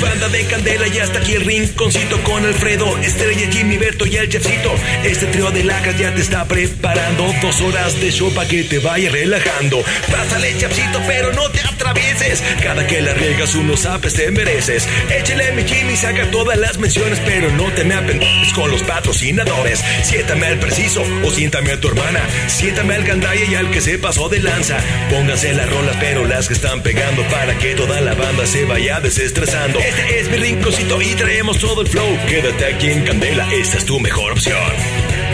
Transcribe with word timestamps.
Banda 0.00 0.28
de 0.28 0.44
Candela 0.46 0.88
y 0.88 0.98
hasta 0.98 1.20
aquí 1.20 1.34
el 1.34 1.44
Rinconcito 1.44 2.20
con 2.24 2.44
Alfredo, 2.44 2.98
Estrella, 2.98 3.46
Jimmy, 3.52 3.76
Berto 3.76 4.04
y 4.06 4.16
el 4.16 4.28
Chefcito. 4.28 4.72
Este 5.04 5.26
trío 5.26 5.52
de 5.52 5.62
lacas 5.62 5.96
ya 5.96 6.12
te 6.12 6.20
está 6.20 6.46
preparando 6.46 7.32
dos 7.40 7.60
horas 7.60 8.00
de 8.00 8.10
show 8.10 8.34
para 8.34 8.48
que 8.48 8.64
te 8.64 8.80
vaya 8.80 9.08
relajando. 9.08 9.84
Pásale, 10.10 10.58
Chefcito, 10.58 11.00
pero 11.06 11.32
no 11.32 11.48
te 11.50 11.60
atravieses. 11.60 12.42
Cada 12.60 12.88
que 12.88 13.02
la 13.02 13.14
riegas 13.14 13.54
unos 13.54 13.86
apes 13.86 14.14
te 14.14 14.31
mereces. 14.32 14.88
Échale 15.10 15.52
mi 15.52 15.64
Jimmy, 15.64 15.96
saca 15.96 16.30
todas 16.30 16.58
las 16.58 16.78
menciones, 16.78 17.20
pero 17.24 17.50
no 17.52 17.70
te 17.72 17.84
me 17.84 17.94
apendejes 17.94 18.52
con 18.52 18.70
los 18.70 18.82
patrocinadores. 18.82 19.82
Siéntame 20.02 20.46
al 20.46 20.58
preciso 20.58 21.02
o 21.24 21.30
siéntame 21.30 21.72
a 21.72 21.80
tu 21.80 21.88
hermana. 21.88 22.20
Siéntame 22.48 22.94
al 22.94 23.04
gandaya 23.04 23.44
y 23.44 23.54
al 23.54 23.70
que 23.70 23.80
se 23.80 23.98
pasó 23.98 24.28
de 24.28 24.40
lanza. 24.40 24.78
Pónganse 25.10 25.52
las 25.54 25.68
rolas, 25.70 25.96
pero 26.00 26.26
las 26.26 26.48
que 26.48 26.54
están 26.54 26.82
pegando 26.82 27.22
para 27.28 27.56
que 27.58 27.74
toda 27.74 28.00
la 28.00 28.14
banda 28.14 28.46
se 28.46 28.64
vaya 28.64 29.00
desestresando. 29.00 29.78
Este 29.78 30.20
es 30.20 30.30
mi 30.30 30.36
rinconcito 30.38 31.00
y 31.00 31.14
traemos 31.14 31.58
todo 31.58 31.82
el 31.82 31.88
flow. 31.88 32.18
Quédate 32.28 32.66
aquí 32.74 32.88
en 32.90 33.04
Candela, 33.04 33.52
esta 33.52 33.78
es 33.78 33.84
tu 33.84 34.00
mejor 34.00 34.32
opción. 34.32 34.58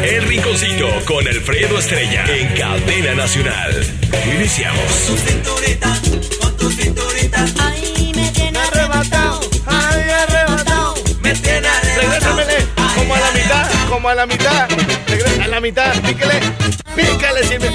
El 0.03 0.23
Rinconcito 0.23 0.89
con 1.05 1.27
Alfredo 1.27 1.79
Estrella 1.79 2.25
en 2.29 2.49
Cadena 2.55 3.15
Nacional. 3.15 3.85
Iniciamos. 4.33 5.13
Ay, 7.59 8.13
me 8.15 8.31
arrebatado. 8.99 9.41
Ay, 9.67 10.11
arrebatado. 10.11 10.95
Me 11.21 11.35
tiene 11.35 11.69
Regrésamele, 11.97 12.67
como 12.97 13.15
a 13.15 13.19
la 13.21 13.31
mitad, 13.33 13.71
como 13.89 14.09
a 14.09 14.15
la 14.15 14.27
mitad. 14.27 14.69
Regresa 15.07 15.45
a 15.45 15.49
la 15.49 15.61
mitad, 15.61 15.93
píquele, 16.03 16.41
pícale, 16.97 17.45
Silvia. 17.45 17.71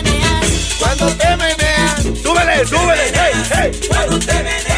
Cuando 0.79 1.07
te 1.15 1.37
meneas, 1.37 2.01
súbele, 2.21 2.67
súbele, 2.67 3.11
hey, 3.13 3.43
hey. 3.55 3.79
Cuando 3.89 4.19
te 4.19 4.33
meneas 4.33 4.72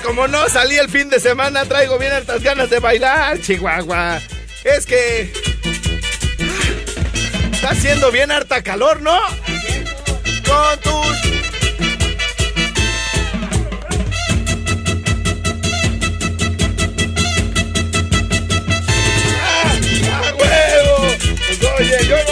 que 0.00 0.04
como 0.04 0.28
no 0.28 0.48
salí 0.48 0.76
el 0.76 0.88
fin 0.88 1.08
de 1.08 1.20
semana, 1.20 1.64
traigo 1.64 1.98
bien 1.98 2.12
hartas 2.12 2.42
ganas 2.42 2.70
de 2.70 2.78
bailar, 2.78 3.40
Chihuahua. 3.40 4.20
Es 4.64 4.86
que 4.86 5.32
está 7.52 7.70
haciendo 7.70 8.10
bien 8.10 8.30
harta 8.30 8.62
calor, 8.62 9.00
¿no? 9.00 9.18
Con 10.44 10.80
tus 10.80 11.16
¡Ah! 19.42 19.72
¡Ah, 20.12 20.32
huevo! 20.38 21.76
Oye, 21.78 21.98
yo 22.08 22.27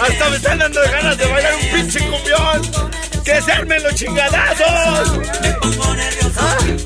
Hasta 0.00 0.28
me 0.30 0.36
están 0.36 0.58
dando 0.58 0.80
ganas 0.82 1.18
de 1.18 1.26
bailar 1.26 1.54
un 1.54 1.68
pinche 1.72 2.00
cumbión. 2.00 2.62
¡Que 3.24 3.40
se 3.40 3.52
armen 3.52 3.82
los 3.82 3.94
chingadazos! 3.94 5.18
Me 5.40 5.52
pongo 5.52 5.94
nervioso, 5.94 6.40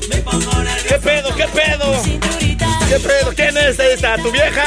me 0.09 0.17
pongo 0.17 0.53
nervioso. 0.63 0.87
¿Qué 0.87 0.95
pedo, 0.99 1.35
qué 1.35 1.47
pedo? 1.47 2.01
¿Qué 2.87 2.99
pedo? 2.99 3.33
¿Quién 3.35 3.57
es 3.57 3.77
esta? 3.79 4.15
¿Tu 4.17 4.31
vieja? 4.31 4.63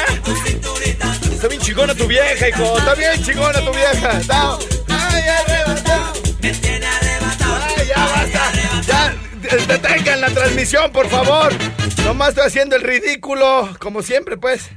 Está 1.32 1.48
bien 1.48 1.60
chingona 1.62 1.94
tu 1.94 2.06
vieja, 2.06 2.48
hijo. 2.48 2.78
Está 2.78 2.94
bien 2.94 3.24
chingona 3.24 3.60
tu 3.60 3.72
vieja. 3.72 4.18
Está... 4.20 4.58
¡Ay! 4.88 5.22
Me 6.42 6.50
tiene 6.52 6.86
arrebatado. 6.86 7.64
¡Ay, 7.78 7.86
ya! 7.88 8.82
¡Ya! 8.86 9.14
de- 9.56 9.66
Detengan 9.66 10.20
la 10.20 10.28
transmisión, 10.30 10.92
por 10.92 11.08
favor. 11.08 11.52
Nomás 12.04 12.30
estoy 12.30 12.46
haciendo 12.46 12.76
el 12.76 12.82
ridículo. 12.82 13.70
Como 13.80 14.02
siempre, 14.02 14.36
pues. 14.36 14.68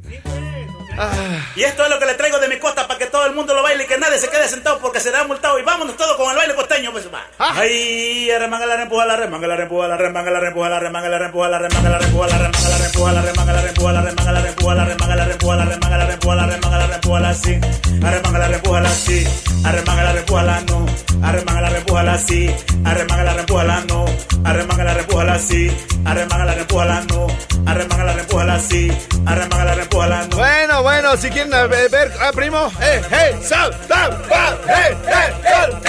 Ah, 0.97 1.11
Y 1.55 1.63
esto 1.63 1.83
es 1.83 1.89
lo 1.89 1.99
que 1.99 2.05
le 2.05 2.13
traigo 2.15 2.39
de 2.39 2.47
mi 2.47 2.57
costa 2.57 2.87
para 2.87 2.97
que 2.97 3.05
todo 3.07 3.25
el 3.25 3.33
mundo 3.33 3.53
lo 3.53 3.63
baile 3.63 3.83
y 3.83 3.87
que 3.87 3.97
nadie 3.97 4.17
se 4.17 4.29
quede 4.29 4.47
sentado 4.47 4.79
porque 4.79 4.99
será 4.99 5.23
multado. 5.25 5.59
Y 5.59 5.63
vámonos 5.63 5.97
todos 5.97 6.15
con 6.17 6.29
el 6.31 6.37
baile 6.37 6.55
costeño, 6.55 6.91
pues 6.91 7.07
va. 7.13 7.23
Ah. 7.39 7.53
Ay, 7.57 8.29
remanga 8.37 8.65
la 8.65 8.77
rempuja 8.77 9.05
la 9.05 9.15
remanga 9.15 9.47
la 9.47 9.55
rempuja 9.55 9.87
la 9.87 9.97
remanga 9.97 10.31
la 10.31 10.39
rempuja 10.39 10.69
la 10.69 10.79
remanga 10.79 11.09
la 11.09 11.17
rempuja 11.19 11.49
la 11.49 11.59
remanga 11.59 11.89
la 11.89 11.97
rempuja 11.97 12.27
la 12.29 12.39
remanga 12.39 12.71
la 12.71 12.79
rempuja 12.79 13.11
la 13.13 13.21
remanga 13.21 13.51
la 13.53 13.61
rempuja 13.61 13.93
la 13.93 14.01
remanga 14.01 14.31
la 14.31 14.41
rempuja 14.41 14.75
la 14.75 14.85
remanga 14.85 15.15
la 15.17 15.25
rempuja 15.25 15.55
la 15.55 15.65
remanga 15.65 15.97
la 15.97 16.05
rempuja 16.05 16.35
la 16.35 16.45
remanga 16.45 16.77
la 16.77 16.87
rempuja 16.87 17.19
la 17.19 17.33
sí. 17.33 17.59
Arremanga 18.03 18.39
la 18.39 18.47
rempuja 18.47 18.81
la 18.81 18.89
sí. 18.89 19.27
Arremanga 19.63 20.03
la 20.03 20.13
rempuja 20.13 20.43
la 20.43 20.61
no. 20.61 20.85
Arremanga 21.23 21.61
la 21.61 21.69
rempuja 21.69 22.03
la 22.03 22.17
sí. 22.17 22.55
Arremanga 22.85 23.23
la 23.23 23.33
rempuja 23.33 23.63
la 23.63 23.81
no. 23.81 24.05
Arremanga 24.43 24.83
la 24.83 24.93
rempuja 24.93 25.23
la 25.23 25.39
sí. 25.39 25.71
Arremanga 26.05 26.45
la 26.45 26.53
rempuja 26.55 26.85
la 26.85 27.01
no. 27.01 27.27
Arremanga 27.65 28.03
la 28.03 28.13
rempuja 28.13 28.43
la 28.45 28.59
sí. 28.59 28.91
Arremanga 29.25 29.65
la 29.65 29.75
rempuja 29.75 30.07
la 30.07 30.27
no. 30.27 30.37
Bueno, 30.37 30.83
bueno, 30.85 31.17
si 31.17 31.31
quieren 31.31 31.49
ver, 31.49 32.11
ah, 32.21 32.31
primo. 32.31 32.71
¡Eh, 32.79 33.01
hey, 33.09 33.39
sal, 33.41 33.75
sal, 33.87 34.23
sal, 34.29 34.59
¡Eh, 34.67 34.95
eh, 35.07 35.33
sal, 35.43 35.81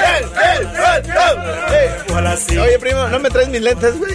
eh. 2.49 2.59
Oye, 2.59 2.79
primo, 2.79 3.07
¿no 3.09 3.19
me 3.19 3.29
traes 3.29 3.49
mis 3.49 3.61
lentes, 3.61 3.99
güey? 3.99 4.15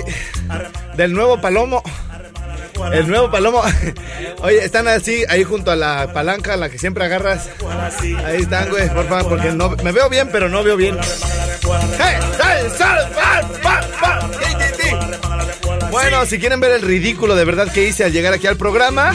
Del 0.95 1.13
nuevo 1.13 1.39
palomo. 1.39 1.83
El 2.91 3.07
nuevo 3.07 3.29
palomo. 3.29 3.61
Oye, 4.41 4.65
están 4.65 4.87
así, 4.87 5.23
ahí 5.29 5.43
junto 5.43 5.69
a 5.69 5.75
la 5.75 6.11
palanca, 6.13 6.57
la 6.57 6.67
que 6.67 6.79
siempre 6.79 7.05
agarras. 7.05 7.51
Ahí 8.25 8.41
están, 8.41 8.71
güey, 8.71 8.89
por 8.89 9.07
favor, 9.07 9.29
porque 9.29 9.51
no, 9.51 9.69
me 9.69 9.91
veo 9.91 10.09
bien, 10.09 10.29
pero 10.31 10.49
no 10.49 10.63
veo 10.63 10.77
bien. 10.77 10.97
¡Hey! 11.99 12.17
¡Sal! 12.39 12.71
¡Sal! 12.71 13.07
¡Sal! 13.61 13.85
¡Sal! 13.99 14.60
Bueno, 15.91 16.25
si 16.25 16.39
quieren 16.39 16.59
ver 16.59 16.71
el 16.71 16.81
ridículo 16.81 17.35
de 17.35 17.45
verdad 17.45 17.71
que 17.71 17.87
hice 17.87 18.03
al 18.03 18.11
llegar 18.13 18.33
aquí 18.33 18.47
al 18.47 18.57
programa. 18.57 19.13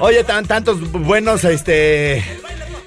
Oye, 0.00 0.24
tan, 0.24 0.46
tantos 0.46 0.80
buenos, 0.92 1.44
este. 1.44 2.24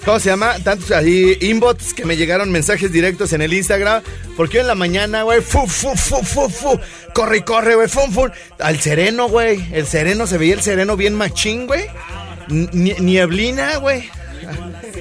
¿Cómo 0.04 0.19
se 0.19 0.30
llama? 0.30 0.56
Tantos 0.64 0.92
ahí 0.92 1.38
inbots 1.42 1.94
que 1.94 2.06
me 2.06 2.16
llegaron 2.16 2.50
mensajes 2.52 2.92
directos 2.92 3.34
en 3.34 3.42
el 3.42 3.54
Instagram. 3.54 4.02
Porque 4.38 4.58
hoy 4.58 4.62
en 4.62 4.68
la 4.68 4.75
mañana, 4.75 5.24
güey, 5.24 5.42
fu, 5.42 5.68
fu, 5.68 5.96
fu, 5.96 6.24
fu, 6.24 6.50
fu. 6.50 6.80
Corre 7.14 7.38
y 7.38 7.42
corre, 7.42 7.75
güey, 7.75 7.88
fum, 7.90 8.12
fum. 8.12 8.30
Al 8.60 8.80
sereno, 8.80 9.28
güey. 9.28 9.68
El 9.74 9.86
sereno, 9.86 10.25
se 10.25 10.38
veía 10.38 10.54
el 10.54 10.62
sereno 10.62 10.96
bien 10.96 11.13
machín, 11.13 11.68
güey. 11.68 11.86
Ni- 12.48 12.94
Nieblina, 13.00 13.78
güey. 13.78 14.10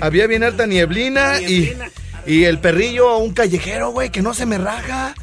Había 0.01 0.27
bien 0.27 0.43
alta 0.43 0.67
nieblina 0.67 1.41
y, 1.41 1.73
y 2.27 2.45
el 2.45 2.59
perrillo, 2.59 3.17
un 3.19 3.33
callejero, 3.33 3.91
güey, 3.91 4.11
que 4.11 4.23
no 4.23 4.35
se 4.35 4.45
me 4.45 4.59
raja. 4.59 5.15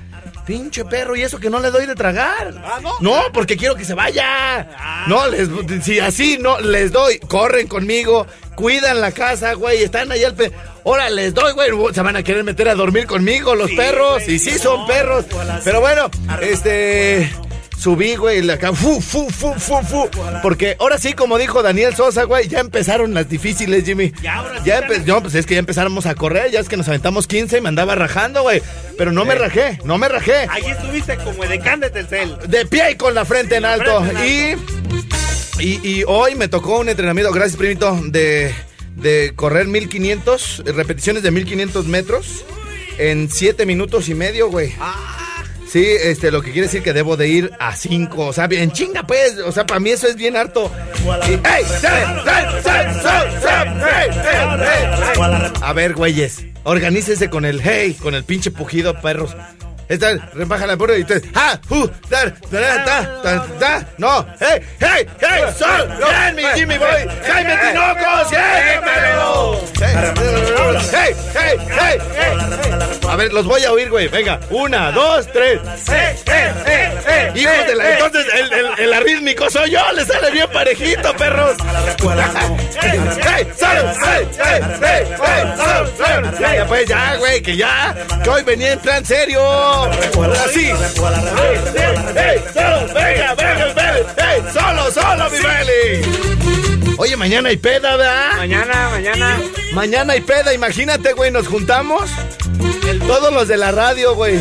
Pinche 0.46 0.84
perro, 0.86 1.16
y 1.16 1.22
eso 1.22 1.40
que 1.40 1.50
no 1.50 1.60
le 1.60 1.72
doy 1.72 1.86
de 1.86 1.96
tragar. 1.96 2.54
no? 3.00 3.22
porque 3.34 3.56
quiero 3.58 3.76
que 3.76 3.86
se 3.86 3.94
vaya. 3.94 5.06
No, 5.08 5.28
les, 5.28 5.50
si 5.84 6.00
así 6.00 6.38
no 6.40 6.60
les 6.60 6.92
doy, 6.92 7.20
corren 7.20 7.68
conmigo, 7.68 8.28
cuidan 8.56 9.02
la 9.02 9.12
casa, 9.12 9.54
güey, 9.54 9.84
están 9.84 10.12
ahí 10.12 10.24
al... 10.24 10.36
Pe 10.36 10.52
Ahora 10.86 11.10
les 11.10 11.34
doy, 11.34 11.54
güey, 11.54 11.94
se 11.94 12.02
van 12.02 12.18
a 12.18 12.24
querer 12.24 12.44
meter 12.44 12.68
a 12.68 12.76
dormir 12.76 13.08
conmigo 13.08 13.56
los 13.56 13.72
perros. 13.72 14.28
y 14.28 14.38
sí 14.38 14.58
son 14.60 14.86
perros. 14.86 15.26
Pero 15.64 15.80
bueno, 15.80 16.12
este 16.42 17.32
subí, 17.84 18.16
güey, 18.16 18.42
la 18.42 18.54
acá, 18.54 18.72
fu, 18.72 19.02
fu, 19.02 19.30
fu, 19.30 19.54
fu, 19.56 19.82
fu. 19.84 20.10
Porque 20.42 20.78
ahora 20.80 20.98
sí, 20.98 21.12
como 21.12 21.38
dijo 21.38 21.62
Daniel 21.62 21.94
Sosa, 21.94 22.24
güey, 22.24 22.48
ya 22.48 22.60
empezaron 22.60 23.14
las 23.14 23.28
difíciles, 23.28 23.84
Jimmy. 23.84 24.14
Ya, 24.22 24.82
no, 25.06 25.22
pues 25.22 25.36
es 25.36 25.46
que 25.46 25.56
ya 25.56 25.60
empezamos 25.60 26.06
a 26.06 26.16
correr, 26.16 26.50
ya 26.50 26.62
es 26.62 26.70
que 26.70 26.78
nos 26.78 26.88
aventamos 26.88 27.28
15 27.28 27.58
y 27.58 27.62
me 27.62 27.68
andaba 27.68 27.96
rajando, 27.96 28.42
güey. 28.44 28.62
Pero 28.98 29.12
no 29.12 29.26
me 29.26 29.36
rajé, 29.36 29.80
no 29.84 29.98
me 29.98 30.08
rajé. 30.08 30.48
Ahí 30.50 30.64
estuviste 30.66 31.18
como 31.18 31.44
de 31.46 31.60
can 31.60 31.82
de 31.82 31.90
Telcel. 31.90 32.38
De 32.48 32.66
pie 32.66 32.92
y 32.92 32.96
con 32.96 33.14
la 33.14 33.26
frente 33.26 33.58
en 33.58 33.66
alto. 33.66 34.02
Y, 34.24 34.56
y, 35.60 35.88
y 35.88 36.04
hoy 36.08 36.36
me 36.36 36.48
tocó 36.48 36.80
un 36.80 36.88
entrenamiento, 36.88 37.34
gracias, 37.34 37.58
primito, 37.58 38.00
de, 38.06 38.56
de 38.96 39.34
correr 39.36 39.68
1500, 39.68 40.64
repeticiones 40.68 41.22
de 41.22 41.32
1500 41.32 41.86
metros 41.88 42.46
en 42.98 43.30
7 43.30 43.66
minutos 43.66 44.08
y 44.08 44.16
medio, 44.16 44.50
güey. 44.50 44.74
Ah. 44.80 45.33
Sí, 45.74 45.84
este, 45.84 46.30
lo 46.30 46.44
que 46.44 46.52
quiere 46.52 46.68
decir 46.68 46.84
que 46.84 46.94
debo 46.94 47.18
de 47.18 47.28
ir 47.28 47.52
a 47.60 47.76
5, 47.76 48.28
o 48.28 48.32
sea, 48.32 48.46
en 48.52 48.72
chinga, 48.72 49.08
pues, 49.08 49.40
o 49.40 49.52
sea, 49.52 49.66
para 49.66 49.80
mí 49.80 49.90
eso 49.90 50.08
es 50.08 50.16
bien 50.16 50.38
harto. 50.38 50.72
A 55.64 55.74
ver, 55.74 55.96
güeyes, 55.96 56.46
organícese 56.64 57.32
con 57.32 57.44
el 57.44 57.60
hey, 57.60 57.98
con 58.00 58.14
el 58.14 58.24
pinche 58.24 58.52
pujido, 58.52 59.02
perros. 59.02 59.36
Esta, 59.94 60.16
rebaja 60.34 60.66
la 60.66 60.76
puerta 60.76 60.98
y. 60.98 61.06
¡Ah! 61.36 61.60
¡Uh! 61.70 61.88
¡Dar! 62.10 62.34
¡Da! 62.50 62.60
¡Da! 62.84 63.02
¡Da! 63.24 63.48
¡Da! 63.60 63.88
¡No! 64.00 64.26
¡Hey! 64.40 64.60
¡Hey! 64.80 65.08
¡Hey! 65.22 65.44
¡Sol! 65.56 65.88
¡Bien, 66.00 66.36
mi 66.36 66.44
Jimmy 66.56 66.78
Boy! 66.80 67.08
¡Jaime 67.28 67.56
Tinoco! 67.58 68.30
¡Siéntamelo! 68.30 69.60
¡Hey! 70.92 71.16
¡Hey! 71.36 71.58
¡Hey! 71.70 71.98
A 73.08 73.16
ver, 73.16 73.32
los 73.32 73.46
voy 73.46 73.64
a 73.64 73.72
oír, 73.72 73.92
güey. 73.92 74.08
Venga. 74.08 74.40
Una, 74.50 74.92
dos, 74.92 75.28
tres. 75.32 75.62
¡Hey! 75.88 76.16
¡Hey! 76.26 76.52
¡Hey! 76.66 76.90
¡Hey! 77.06 77.32
Hijos 77.36 77.68
de 77.68 77.76
la. 77.76 77.92
Entonces, 77.92 78.26
el, 78.34 78.52
el, 78.52 78.80
el 78.80 78.94
arrítmico 78.94 79.48
soy 79.52 79.70
yo. 79.72 79.92
Le 79.92 80.06
sale 80.06 80.32
bien 80.32 80.50
parejito, 80.52 81.14
perros. 81.16 81.56
¡Hey! 82.82 83.00
¡Hey! 83.22 83.48
¡Sol! 83.60 83.94
¡Hey! 84.04 84.28
¡Hey! 84.44 84.62
¡Hey! 84.82 85.16
¡Hey! 85.24 85.54
¡Sol! 85.56 85.94
¡Sol! 85.98 86.40
Ya, 86.40 86.56
ya, 86.56 86.66
pues, 86.66 86.88
ya, 86.88 87.16
güey, 87.18 87.44
que 87.44 87.56
ya. 87.56 87.96
Que 88.24 88.30
hoy 88.32 88.42
venía 88.42 88.74
en 88.74 88.80
plan 88.80 89.06
serio. 89.06 89.44
Así. 90.46 90.68
Solo, 92.54 92.94
venga, 92.94 93.36
venga, 93.36 93.74
¡Ey! 94.18 94.42
Solo, 94.54 94.92
solo, 94.92 95.30
mi 95.30 95.38
Beli. 95.40 96.94
Oye, 96.98 97.18
mañana 97.18 97.50
hay 97.50 97.58
peda, 97.58 97.98
¿verdad? 97.98 98.38
Mañana, 98.38 98.90
mañana. 98.92 99.42
Mañana 99.74 100.14
hay 100.14 100.22
peda, 100.22 100.54
imagínate, 100.54 101.14
güey, 101.14 101.32
nos 101.32 101.48
juntamos. 101.48 102.10
Todos 103.08 103.34
los 103.34 103.48
de 103.48 103.58
la 103.58 103.72
radio, 103.72 104.16
güey. 104.16 104.40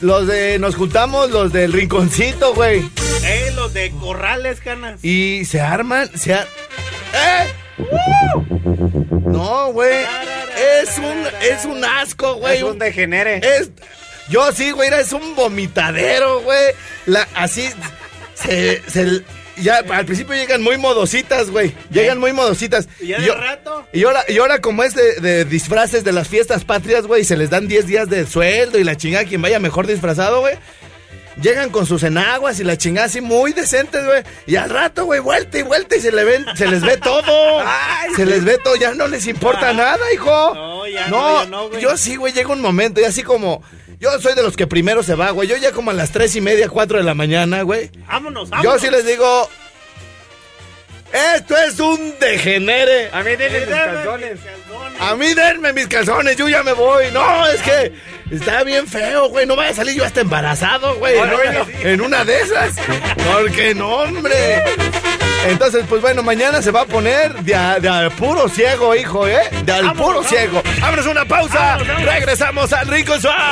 Los 0.00 0.26
de, 0.26 0.58
nos 0.58 0.74
juntamos 0.74 1.30
los 1.30 1.52
del 1.52 1.72
rinconcito, 1.72 2.54
güey. 2.54 2.88
Eh, 3.24 3.52
los 3.54 3.72
de 3.72 3.90
corrales, 3.92 4.60
canas. 4.60 5.02
Y 5.04 5.44
se 5.44 5.60
arman, 5.60 6.10
se 6.16 6.34
ar... 6.34 6.48
¡Eh! 7.14 7.52
No, 9.26 9.72
güey. 9.72 10.04
Es 10.82 10.98
un, 10.98 11.24
es 11.40 11.64
un 11.64 11.84
asco, 11.84 12.34
güey. 12.34 12.58
Es 12.58 12.62
un 12.62 12.78
degenere. 12.78 13.38
Es. 13.38 13.70
Yo 14.32 14.50
sí, 14.52 14.70
güey, 14.72 14.90
es 14.92 15.12
un 15.12 15.34
vomitadero, 15.36 16.40
güey. 16.40 16.74
La, 17.06 17.28
así. 17.34 17.68
Se, 18.34 18.82
se- 18.90 19.22
ya 19.58 19.76
al 19.90 20.06
principio 20.06 20.34
llegan 20.34 20.62
muy 20.62 20.78
modositas, 20.78 21.50
güey. 21.50 21.74
Llegan 21.90 22.18
muy 22.18 22.32
modositas. 22.32 22.88
¿Y 23.00 23.08
ya 23.08 23.18
de 23.20 23.26
yo- 23.26 23.34
rato? 23.34 23.86
Y 23.92 24.04
ahora, 24.04 24.24
y 24.26 24.38
ahora 24.38 24.60
como 24.60 24.82
es 24.82 24.94
de, 24.94 25.20
de 25.20 25.44
disfraces 25.44 26.02
de 26.04 26.12
las 26.12 26.26
fiestas 26.28 26.64
patrias, 26.64 27.06
güey, 27.06 27.22
se 27.24 27.36
les 27.36 27.50
dan 27.50 27.68
10 27.68 27.86
días 27.86 28.08
de 28.08 28.26
sueldo 28.26 28.78
y 28.78 28.84
la 28.84 28.96
chingada 28.96 29.24
quien 29.26 29.42
vaya 29.42 29.58
mejor 29.60 29.86
disfrazado, 29.86 30.40
güey. 30.40 30.56
Llegan 31.40 31.70
con 31.70 31.86
sus 31.86 32.02
enaguas 32.02 32.60
y 32.60 32.64
la 32.64 32.76
chingada 32.76 33.06
así 33.06 33.20
muy 33.22 33.52
decentes, 33.52 34.04
güey. 34.04 34.22
Y 34.46 34.56
al 34.56 34.68
rato, 34.70 35.04
güey, 35.06 35.20
vuelta 35.20 35.58
y 35.58 35.62
vuelta 35.62 35.96
y 35.96 36.00
se, 36.00 36.12
le 36.12 36.24
ven, 36.24 36.44
se 36.56 36.66
les 36.66 36.82
ve 36.82 36.96
todo. 36.98 37.60
Ay, 37.60 38.10
se 38.16 38.26
les 38.26 38.44
ve 38.44 38.58
todo, 38.58 38.76
ya 38.76 38.94
no 38.94 39.06
les 39.08 39.26
importa 39.26 39.70
Ah. 39.70 39.72
nada, 39.74 40.12
hijo. 40.12 40.54
No, 40.54 40.86
ya 40.86 41.08
no, 41.08 41.42
ya 41.44 41.48
no, 41.50 41.68
güey. 41.68 41.80
yo 41.80 41.96
sí, 41.96 42.16
güey, 42.16 42.32
llega 42.32 42.50
un 42.52 42.60
momento 42.60 43.00
y 43.00 43.04
así 43.04 43.22
como... 43.22 43.62
Yo 44.02 44.20
soy 44.20 44.34
de 44.34 44.42
los 44.42 44.56
que 44.56 44.66
primero 44.66 45.04
se 45.04 45.14
va, 45.14 45.30
güey. 45.30 45.48
Yo 45.48 45.56
ya 45.56 45.70
como 45.70 45.92
a 45.92 45.94
las 45.94 46.10
tres 46.10 46.34
y 46.34 46.40
media, 46.40 46.68
cuatro 46.68 46.98
de 46.98 47.04
la 47.04 47.14
mañana, 47.14 47.62
güey. 47.62 47.88
Vámonos, 48.08 48.50
Yo 48.50 48.56
vámonos. 48.56 48.80
sí 48.82 48.90
les 48.90 49.06
digo... 49.06 49.48
Esto 51.36 51.54
es 51.58 51.78
un 51.78 52.14
degenere. 52.18 53.10
A 53.12 53.22
mí 53.22 53.36
denle 53.36 53.60
mis 53.60 53.68
calzones. 53.68 54.38
A 54.98 55.14
mí 55.14 55.34
denme 55.34 55.72
mis 55.74 55.86
calzones, 55.86 56.36
yo 56.36 56.48
ya 56.48 56.62
me 56.62 56.72
voy. 56.72 57.12
No, 57.12 57.46
es 57.48 57.60
que 57.60 57.92
está 58.30 58.64
bien 58.64 58.88
feo, 58.88 59.28
güey. 59.28 59.44
No 59.46 59.54
vaya 59.54 59.70
a 59.70 59.74
salir 59.74 59.94
yo 59.94 60.04
hasta 60.06 60.22
embarazado, 60.22 60.96
güey. 60.96 61.14
En 61.82 62.00
una 62.00 62.24
de 62.24 62.40
esas. 62.40 62.76
Porque 63.30 63.74
no, 63.74 63.88
hombre. 63.98 64.64
Entonces, 65.46 65.84
pues 65.88 66.00
bueno, 66.00 66.22
mañana 66.22 66.62
se 66.62 66.70
va 66.70 66.82
a 66.82 66.84
poner 66.86 67.34
de, 67.42 67.54
a- 67.54 67.78
de 67.80 67.88
al 67.88 68.10
puro 68.12 68.48
ciego, 68.48 68.94
hijo, 68.94 69.26
¿eh? 69.26 69.40
De 69.64 69.72
al 69.72 69.82
Vámonos, 69.86 69.96
puro 69.96 70.22
vámonos. 70.22 70.28
ciego. 70.30 70.62
Vámonos 70.80 71.06
una 71.06 71.24
pausa. 71.24 71.76
Vámonos. 71.78 72.02
Regresamos 72.04 72.72
al 72.72 72.86
Rico 72.88 73.18
Suárez. 73.20 73.42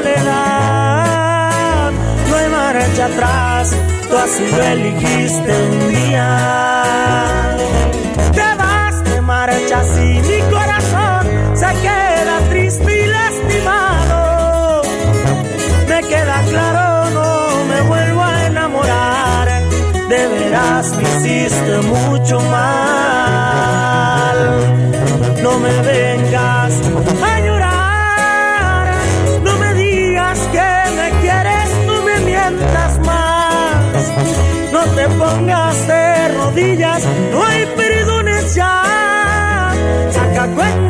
Soledad. 0.00 1.92
No 2.28 2.36
hay 2.36 2.48
marcha 2.48 3.06
atrás, 3.06 3.74
tú 4.08 4.16
así 4.16 4.46
lo 4.50 4.62
elegiste 4.62 5.52
un 5.70 5.88
día. 5.94 7.56
Te 8.32 8.54
vas 8.58 9.04
de 9.04 9.20
marcha 9.20 9.80
así, 9.80 10.22
mi 10.30 10.40
corazón 10.50 11.26
se 11.54 11.66
queda 11.84 12.40
triste 12.50 13.02
y 13.02 13.06
lastimado. 13.06 14.82
Me 15.88 16.02
queda 16.02 16.42
claro, 16.48 17.10
no 17.10 17.64
me 17.70 17.80
vuelvo 17.82 18.22
a 18.22 18.46
enamorar. 18.46 19.48
De 20.08 20.26
veras 20.28 20.94
me 20.96 21.02
hiciste 21.02 21.78
mucho 21.82 22.40
mal. 22.40 24.38
No 25.42 25.58
me 25.58 25.72
vengas 25.82 26.29
Saca 40.40 40.54
cuentas 40.54 40.89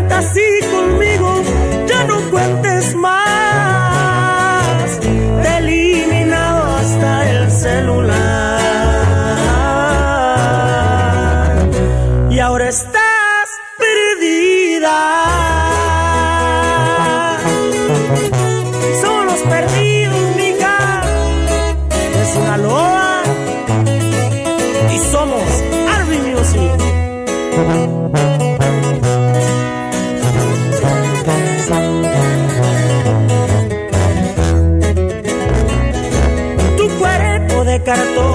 de 37.81 37.85
cartón 37.85 38.30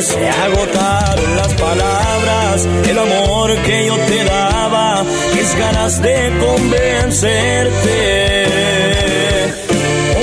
Se 0.00 0.28
agotaron 0.28 1.36
las 1.36 1.52
palabras, 1.54 2.66
el 2.86 2.98
amor 2.98 3.56
que 3.62 3.86
yo 3.86 3.96
te 3.96 4.24
daba, 4.24 5.02
mis 5.34 5.56
ganas 5.56 6.02
de 6.02 6.38
convencerte. 6.38 8.46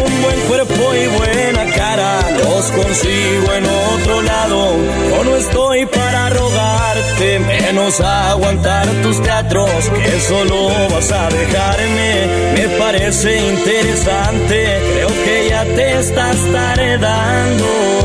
Un 0.06 0.22
buen 0.22 0.40
cuerpo 0.42 0.94
y 0.94 1.08
buena 1.08 1.66
cara 1.76 2.20
los 2.38 2.70
consigo 2.70 3.52
en 3.52 3.66
otro 3.66 4.22
lado. 4.22 4.78
Yo 5.10 5.24
no 5.24 5.38
estoy 5.38 5.88
para 5.88 6.30
rogarte, 6.30 7.40
menos 7.40 8.00
aguantar 8.00 8.86
tus 9.02 9.24
teatros, 9.24 9.90
que 9.90 10.20
solo 10.20 10.70
vas 10.92 11.12
a 11.12 11.30
dejarme. 11.30 12.28
Me 12.54 12.68
parece 12.78 13.50
interesante, 13.50 14.80
creo 14.94 15.10
que 15.26 15.50
ya 15.50 15.66
te 15.66 15.98
estás 15.98 16.38
tardando. 16.52 18.04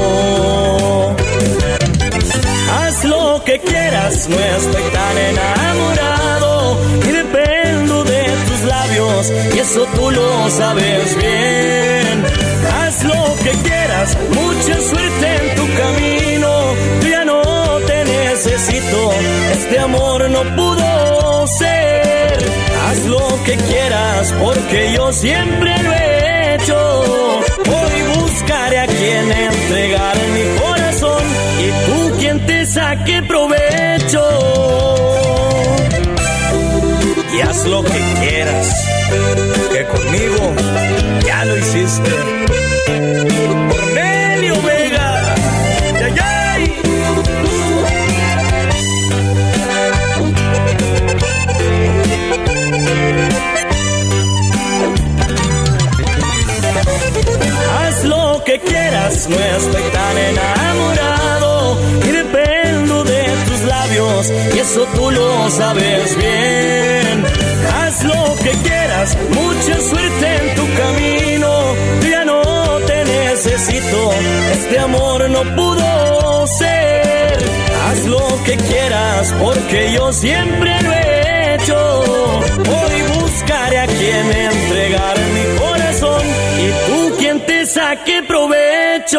Quieras, 3.64 4.28
no 4.28 4.36
estoy 4.38 4.82
tan 4.92 5.18
enamorado 5.18 6.78
y 7.06 7.12
dependo 7.12 8.04
de 8.04 8.24
tus 8.46 8.60
labios 8.64 9.32
y 9.54 9.58
eso 9.58 9.86
tú 9.94 10.10
lo 10.10 10.50
sabes 10.50 11.16
bien. 11.16 12.24
Haz 12.80 13.04
lo 13.04 13.34
que 13.42 13.50
quieras, 13.68 14.16
mucha 14.34 14.80
suerte 14.80 15.36
en 15.36 15.54
tu 15.56 15.66
camino, 15.74 16.74
yo 17.02 17.08
ya 17.08 17.24
no 17.24 17.42
te 17.86 18.04
necesito, 18.04 19.12
este 19.52 19.78
amor 19.78 20.30
no 20.30 20.42
pudo 20.56 21.46
ser. 21.46 22.38
Haz 22.86 23.04
lo 23.06 23.44
que 23.44 23.56
quieras 23.56 24.34
porque 24.40 24.92
yo 24.94 25.12
siempre 25.12 25.82
lo 25.82 25.92
he 25.92 26.54
hecho. 26.54 27.40
Hoy 27.76 28.20
buscaré 28.20 28.78
a 28.78 28.86
quien 28.86 29.30
entregar 29.30 30.16
mi 30.34 30.58
corazón 30.60 31.22
y 31.58 31.68
tú 31.86 32.16
quien 32.18 32.46
te 32.46 32.64
saque 32.66 33.22
haz 37.58 37.66
lo 37.66 37.82
que 37.82 38.00
quieras, 38.20 38.88
que 39.72 39.84
conmigo 39.86 40.54
ya 41.26 41.44
lo 41.44 41.56
hiciste. 41.58 42.10
Cornelio 43.70 44.54
Vega, 44.62 45.34
ay, 46.04 46.14
ay. 46.20 46.74
Haz 57.80 58.04
lo 58.04 58.42
que 58.44 58.60
quieras, 58.60 59.28
no 59.28 59.36
estoy 59.36 59.82
tan 59.92 60.18
enamorado 60.18 61.78
y 62.04 62.10
dependo 62.10 63.04
de 63.04 63.24
tus 63.46 63.60
labios 63.62 64.32
y 64.54 64.58
eso 64.58 64.86
tú 64.94 65.10
lo 65.10 65.50
sabes 65.50 66.16
bien. 66.16 67.47
Haz 67.66 68.04
lo 68.04 68.34
que 68.42 68.50
quieras, 68.50 69.16
mucha 69.30 69.80
suerte 69.80 70.36
en 70.36 70.54
tu 70.54 70.66
camino, 70.74 71.74
ya 72.10 72.24
no 72.24 72.42
te 72.86 73.04
necesito, 73.04 74.12
este 74.52 74.78
amor 74.78 75.28
no 75.30 75.42
pudo 75.56 76.46
ser. 76.46 77.38
Haz 77.86 78.04
lo 78.06 78.26
que 78.44 78.56
quieras 78.56 79.34
porque 79.40 79.92
yo 79.92 80.12
siempre 80.12 80.82
lo 80.82 80.92
he 80.92 81.54
hecho. 81.54 82.02
Hoy 82.58 83.20
buscaré 83.20 83.78
a 83.78 83.86
quien 83.86 84.32
entregar 84.32 85.16
mi 85.34 85.58
corazón 85.58 86.22
y 86.58 86.70
tú 86.86 87.16
quien 87.18 87.40
te 87.46 87.66
saque 87.66 88.22
provecho. 88.22 89.18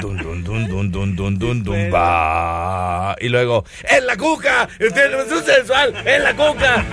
Dun, 0.00 0.44
dun, 0.44 0.68
dun, 0.68 0.90
dun, 0.90 1.16
dun, 1.16 1.38
dun, 1.38 1.62
dun, 1.64 1.90
ba. 1.90 3.14
Y 3.20 3.28
luego, 3.28 3.64
¡en 3.88 4.06
la 4.06 4.16
cuca! 4.16 4.68
¡Usted 4.80 5.14
es 5.14 5.32
un 5.32 5.44
sensual! 5.44 5.94
¡En 6.06 6.22
la 6.24 6.34
cuca! 6.34 6.84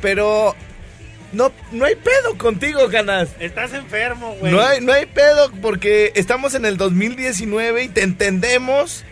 Pero 0.00 0.54
no, 1.32 1.52
no 1.72 1.84
hay 1.84 1.96
pedo 1.96 2.38
contigo, 2.38 2.88
Canas. 2.90 3.28
Estás 3.40 3.72
enfermo, 3.72 4.34
güey. 4.40 4.52
No 4.52 4.60
hay, 4.60 4.80
no 4.80 4.92
hay 4.92 5.06
pedo 5.06 5.50
porque 5.62 6.12
estamos 6.14 6.54
en 6.54 6.64
el 6.64 6.76
2019 6.76 7.84
y 7.84 7.88
te 7.88 8.02
entendemos, 8.02 9.04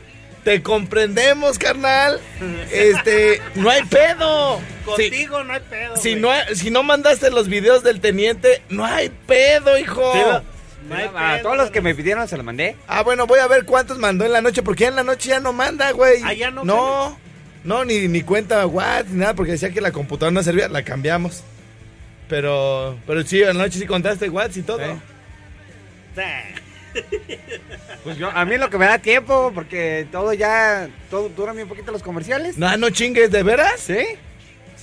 te 0.44 0.62
comprendemos, 0.62 1.58
carnal. 1.58 2.20
Este, 2.72 3.40
no 3.56 3.70
hay 3.70 3.82
pedo. 3.84 4.58
Si, 4.58 4.84
Contigo 4.84 5.44
no 5.44 5.52
hay 5.52 5.60
pedo. 5.60 5.96
si 5.96 6.14
no, 6.14 6.30
si 6.54 6.70
no 6.70 6.82
mandaste 6.82 7.30
los 7.30 7.48
videos 7.48 7.82
del 7.82 8.00
teniente, 8.00 8.62
no 8.68 8.84
hay 8.84 9.08
pedo, 9.26 9.78
hijo. 9.78 10.12
Sí, 10.12 10.18
No 10.88 10.94
hay 10.96 11.04
a 11.06 11.12
pedo, 11.36 11.42
todos 11.42 11.56
los 11.56 11.70
que 11.70 11.80
me 11.80 11.94
pidieron 11.94 12.28
se 12.28 12.36
los 12.36 12.44
mandé. 12.44 12.76
Ah, 12.86 13.02
bueno, 13.02 13.26
voy 13.26 13.38
a 13.40 13.46
ver 13.46 13.64
cuántos 13.64 13.98
mandó 13.98 14.24
en 14.24 14.32
la 14.32 14.40
noche, 14.42 14.62
porque 14.62 14.82
ya 14.82 14.88
en 14.88 14.96
la 14.96 15.02
noche 15.04 15.30
ya 15.30 15.40
no 15.40 15.52
manda, 15.52 15.90
güey. 15.92 16.20
Ah, 16.22 16.32
ya 16.34 16.50
no, 16.50 16.64
No, 16.64 17.18
no, 17.64 17.84
ni, 17.86 18.08
ni 18.08 18.20
cuenta 18.22 18.66
WhatsApp, 18.66 19.08
ni 19.08 19.20
nada, 19.20 19.34
porque 19.34 19.52
decía 19.52 19.70
que 19.70 19.80
la 19.80 19.92
computadora 19.92 20.32
no 20.32 20.42
servía, 20.42 20.68
la 20.68 20.82
cambiamos. 20.82 21.42
Pero, 22.28 22.98
pero 23.06 23.22
sí, 23.22 23.40
en 23.42 23.48
la 23.58 23.64
noche 23.64 23.78
sí 23.78 23.86
contaste 23.86 24.28
WhatsApp 24.28 24.56
y 24.56 24.62
todo. 24.62 24.80
Sí. 26.14 26.22
Pues 28.04 28.18
yo, 28.18 28.28
a 28.28 28.44
mí 28.44 28.58
lo 28.58 28.68
que 28.68 28.76
me 28.76 28.84
da 28.84 28.98
tiempo, 28.98 29.50
porque 29.54 30.06
todo 30.12 30.34
ya, 30.34 30.88
todo 31.10 31.30
dura 31.30 31.52
un 31.52 31.66
poquito 31.66 31.90
los 31.90 32.02
comerciales. 32.02 32.58
No, 32.58 32.76
no 32.76 32.90
chingues, 32.90 33.30
¿de 33.30 33.42
veras? 33.42 33.80
¿Sí? 33.80 33.96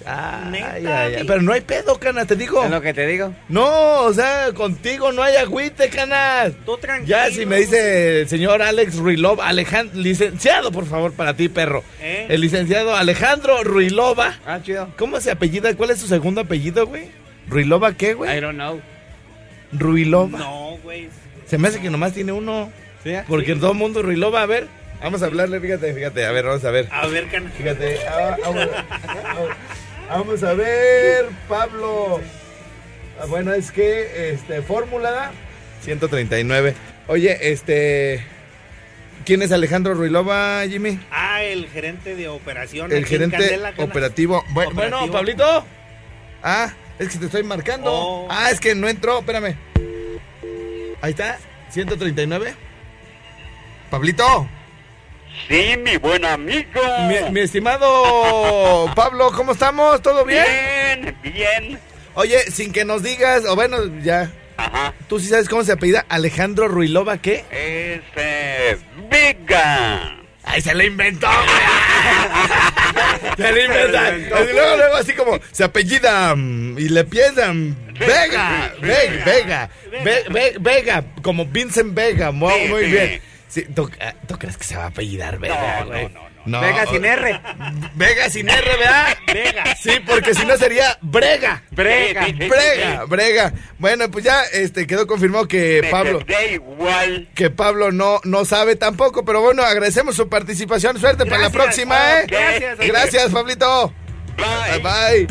Ay, 0.05 0.49
Neta, 0.51 0.71
ay, 0.73 0.85
ay. 0.87 1.13
güey. 1.13 1.27
Pero 1.27 1.41
no 1.43 1.53
hay 1.53 1.61
pedo, 1.61 1.99
canas, 1.99 2.25
te 2.25 2.35
digo. 2.35 2.63
Es 2.63 2.71
lo 2.71 2.81
que 2.81 2.93
te 2.95 3.05
digo. 3.05 3.33
No, 3.47 4.01
o 4.01 4.13
sea, 4.13 4.51
contigo 4.53 5.11
no 5.11 5.21
hay 5.21 5.35
agüite, 5.35 5.89
canas. 5.89 6.53
Tú 6.65 6.77
tranquilo. 6.77 7.07
Ya, 7.15 7.29
si 7.29 7.45
me 7.45 7.57
dice 7.57 8.21
el 8.21 8.27
señor 8.27 8.63
Alex 8.63 8.95
Ruilova, 8.97 9.47
Alejandro, 9.47 10.01
licenciado, 10.01 10.71
por 10.71 10.87
favor, 10.87 11.13
para 11.13 11.35
ti, 11.35 11.47
perro. 11.47 11.83
¿Eh? 12.01 12.25
El 12.29 12.41
licenciado 12.41 12.95
Alejandro 12.95 13.63
Ruilova. 13.63 14.39
Ah, 14.45 14.59
chido. 14.63 14.89
¿Cómo 14.97 15.21
se 15.21 15.29
apellida? 15.31 15.75
¿Cuál 15.75 15.91
es 15.91 15.99
su 15.99 16.07
segundo 16.07 16.41
apellido, 16.41 16.87
güey? 16.87 17.20
¿Ruilova 17.51 17.93
qué, 17.93 18.11
I 18.11 18.13
güey? 18.13 18.39
don't 18.41 18.55
know. 18.55 18.81
Ruilova. 19.73 20.39
No, 20.39 20.77
güey. 20.83 21.09
Se 21.45 21.57
me 21.57 21.67
hace 21.67 21.79
que 21.81 21.89
nomás 21.89 22.13
tiene 22.13 22.31
uno. 22.31 22.71
¿Sí? 23.03 23.13
Porque 23.27 23.55
todo 23.55 23.71
el 23.73 23.77
mundo 23.77 24.01
Ruilova, 24.01 24.41
a 24.41 24.45
ver. 24.45 24.67
Vamos 25.01 25.21
a 25.21 25.25
hablarle, 25.25 25.59
fíjate, 25.59 25.93
fíjate. 25.93 26.25
A 26.25 26.31
ver, 26.31 26.45
vamos 26.45 26.63
a 26.65 26.71
ver. 26.71 26.87
A 26.91 27.07
ver, 27.07 27.27
cana. 27.29 27.51
Fíjate. 27.57 27.97
ah, 28.07 28.37
vamos, 28.43 28.67
vamos 30.09 30.43
a 30.43 30.53
ver, 30.53 31.25
Pablo. 31.47 32.21
Ah, 33.19 33.25
Bueno, 33.27 33.53
es 33.53 33.71
que, 33.71 34.31
este, 34.33 34.61
fórmula 34.61 35.31
139. 35.83 36.73
Oye, 37.07 37.51
este... 37.51 38.23
¿Quién 39.25 39.41
es 39.43 39.51
Alejandro 39.51 39.93
Ruilova, 39.93 40.63
Jimmy? 40.67 40.99
Ah, 41.11 41.43
el 41.43 41.67
gerente 41.69 42.15
de 42.15 42.27
operación. 42.27 42.91
El 42.91 43.05
gerente 43.05 43.37
Candela, 43.37 43.73
operativo. 43.77 44.43
Bu- 44.53 44.53
Bueno, 44.53 44.69
Operativo. 44.99 45.11
Pablito. 45.11 45.65
Ah, 46.43 46.73
es 47.01 47.09
que 47.09 47.17
te 47.17 47.25
estoy 47.25 47.43
marcando. 47.43 47.91
Oh. 47.91 48.27
Ah, 48.29 48.51
es 48.51 48.59
que 48.59 48.75
no 48.75 48.87
entró, 48.87 49.19
espérame. 49.19 49.57
Ahí 51.01 51.11
está, 51.11 51.39
139. 51.69 52.53
Pablito. 53.89 54.47
Sí, 55.47 55.75
mi 55.77 55.97
buen 55.97 56.23
amigo. 56.25 56.81
Mi, 57.07 57.31
mi 57.31 57.39
estimado 57.39 58.91
Pablo, 58.95 59.31
¿cómo 59.35 59.53
estamos? 59.53 60.01
¿Todo 60.01 60.23
bien? 60.25 60.45
Bien, 60.45 61.17
bien. 61.23 61.79
Oye, 62.13 62.39
sin 62.51 62.71
que 62.71 62.85
nos 62.85 63.01
digas, 63.01 63.45
o 63.45 63.55
bueno, 63.55 63.77
ya. 64.01 64.31
Ajá. 64.57 64.93
¿Tú 65.07 65.19
sí 65.19 65.27
sabes 65.27 65.49
cómo 65.49 65.63
se 65.63 65.71
apellida 65.71 66.05
Alejandro 66.07 66.67
Ruilova 66.67 67.17
qué? 67.17 67.45
Es 67.49 68.01
eh, 68.15 68.77
Vega. 69.09 70.17
¡Ay, 70.43 70.61
se 70.61 70.75
lo 70.75 70.83
inventó! 70.83 71.27
se 73.37 73.51
lo 73.51 73.61
inventó. 73.63 74.43
Y 74.43 74.53
luego, 74.53 74.77
luego 74.77 74.95
así 74.95 75.13
como, 75.13 75.39
se 75.51 75.63
apellida 75.63 76.35
mm, 76.35 76.77
y 76.79 76.89
le 76.89 77.03
piensan 77.05 77.75
Vega, 77.99 78.73
Vega, 78.81 79.25
Vega, 79.25 79.69
Ve- 80.03 80.23
Ve- 80.29 80.55
Vega, 80.59 81.03
como 81.21 81.45
Vincent 81.45 81.93
Vega, 81.93 82.31
muy, 82.31 82.67
muy 82.67 82.85
bien. 82.85 83.21
Sí, 83.47 83.63
¿tú, 83.75 83.89
ah, 83.99 84.13
tú 84.27 84.37
crees 84.39 84.57
que 84.57 84.63
se 84.63 84.77
va 84.77 84.85
a 84.85 84.87
apellidar 84.87 85.37
Vega, 85.37 85.83
No, 85.85 85.91
no, 85.93 86.09
no, 86.09 86.29
No, 86.45 86.59
Vega 86.59 86.85
sin 86.87 87.05
R. 87.05 87.39
Vega 87.95 88.29
sin 88.29 88.49
R, 88.49 88.77
¿verdad? 88.77 89.07
Vega. 89.33 89.75
Sí, 89.81 89.91
porque 90.07 90.33
si 90.33 90.45
no 90.45 90.57
sería 90.57 90.97
Brega. 91.01 91.61
Brega. 91.71 92.25
Brega, 92.33 93.05
Brega. 93.05 93.53
Bueno, 93.77 94.09
pues 94.09 94.25
ya 94.25 94.41
este 94.53 94.87
quedó 94.87 95.05
confirmado 95.07 95.47
que 95.47 95.81
Me 95.83 95.89
Pablo 95.89 96.19
igual. 96.51 97.29
que 97.35 97.49
Pablo 97.51 97.91
no 97.91 98.19
no 98.23 98.45
sabe 98.45 98.75
tampoco, 98.75 99.23
pero 99.23 99.41
bueno, 99.41 99.63
agradecemos 99.63 100.15
su 100.15 100.29
participación. 100.29 100.99
Suerte 100.99 101.25
para 101.25 101.41
la 101.43 101.49
próxima, 101.51 101.95
¿eh? 102.21 102.25
Gracias. 102.27 102.77
Gracias, 102.79 103.29
Pablito. 103.31 103.93
Bye. 104.37 104.79
Bye. 104.79 105.27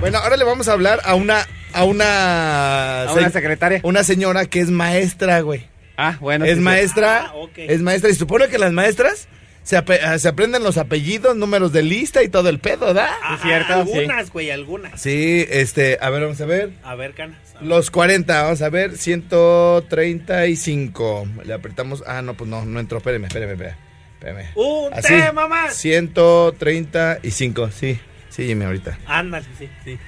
Bueno, 0.00 0.18
ahora 0.18 0.36
le 0.36 0.44
vamos 0.44 0.68
a 0.68 0.72
hablar 0.72 1.00
a 1.04 1.14
una 1.14 1.46
a 1.72 1.84
una 1.84 3.02
A 3.04 3.12
una 3.12 3.26
se- 3.26 3.30
secretaria. 3.32 3.80
una 3.84 4.02
señora 4.02 4.46
que 4.46 4.60
es 4.60 4.70
maestra, 4.70 5.40
güey. 5.40 5.68
Ah, 5.96 6.16
bueno. 6.20 6.44
es 6.44 6.54
sí, 6.54 6.60
maestra, 6.60 7.26
Ah, 7.26 7.46
es 7.56 7.80
maestra 7.80 8.10
y 8.10 8.14
supone 8.14 8.48
que 8.48 8.58
las 8.58 8.72
maestras 8.72 9.28
se, 9.68 9.76
ape- 9.76 10.00
ah, 10.02 10.18
se 10.18 10.28
aprenden 10.28 10.62
los 10.62 10.78
apellidos, 10.78 11.36
números 11.36 11.74
de 11.74 11.82
lista 11.82 12.22
y 12.22 12.30
todo 12.30 12.48
el 12.48 12.58
pedo, 12.58 12.86
¿verdad? 12.86 13.10
Ajá, 13.22 13.42
cierto, 13.46 13.74
Algunas, 13.74 14.30
güey, 14.32 14.50
algunas. 14.50 14.98
Sí, 14.98 15.44
este, 15.50 15.98
a 16.00 16.08
ver, 16.08 16.22
vamos 16.22 16.40
a 16.40 16.46
ver. 16.46 16.70
A 16.82 16.94
ver, 16.94 17.12
cana. 17.12 17.38
Los 17.60 17.90
40, 17.90 18.44
vamos 18.44 18.62
a 18.62 18.70
ver, 18.70 18.96
135. 18.96 21.28
Le 21.44 21.52
apretamos. 21.52 22.02
Ah, 22.06 22.22
no, 22.22 22.32
pues 22.34 22.48
no, 22.48 22.64
no 22.64 22.80
entró. 22.80 22.96
Espéreme, 22.98 23.26
espéreme, 23.26 23.52
espéreme. 23.52 23.76
espéreme. 24.14 24.48
Un 24.54 24.94
Así. 24.94 25.08
tema 25.14 25.46
más. 25.48 25.74
135, 25.74 27.70
sí. 27.70 27.98
Sí, 28.30 28.46
Jimmy, 28.46 28.64
ahorita. 28.64 28.98
Ándale, 29.06 29.44
sí, 29.58 29.68
sí. 29.84 29.98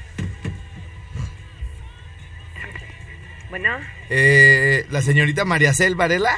Bueno, 3.51 3.77
Eh, 4.09 4.87
la 4.91 5.03
señorita 5.03 5.45
María 5.45 5.75
Cel 5.75 5.97
Varela, 5.97 6.35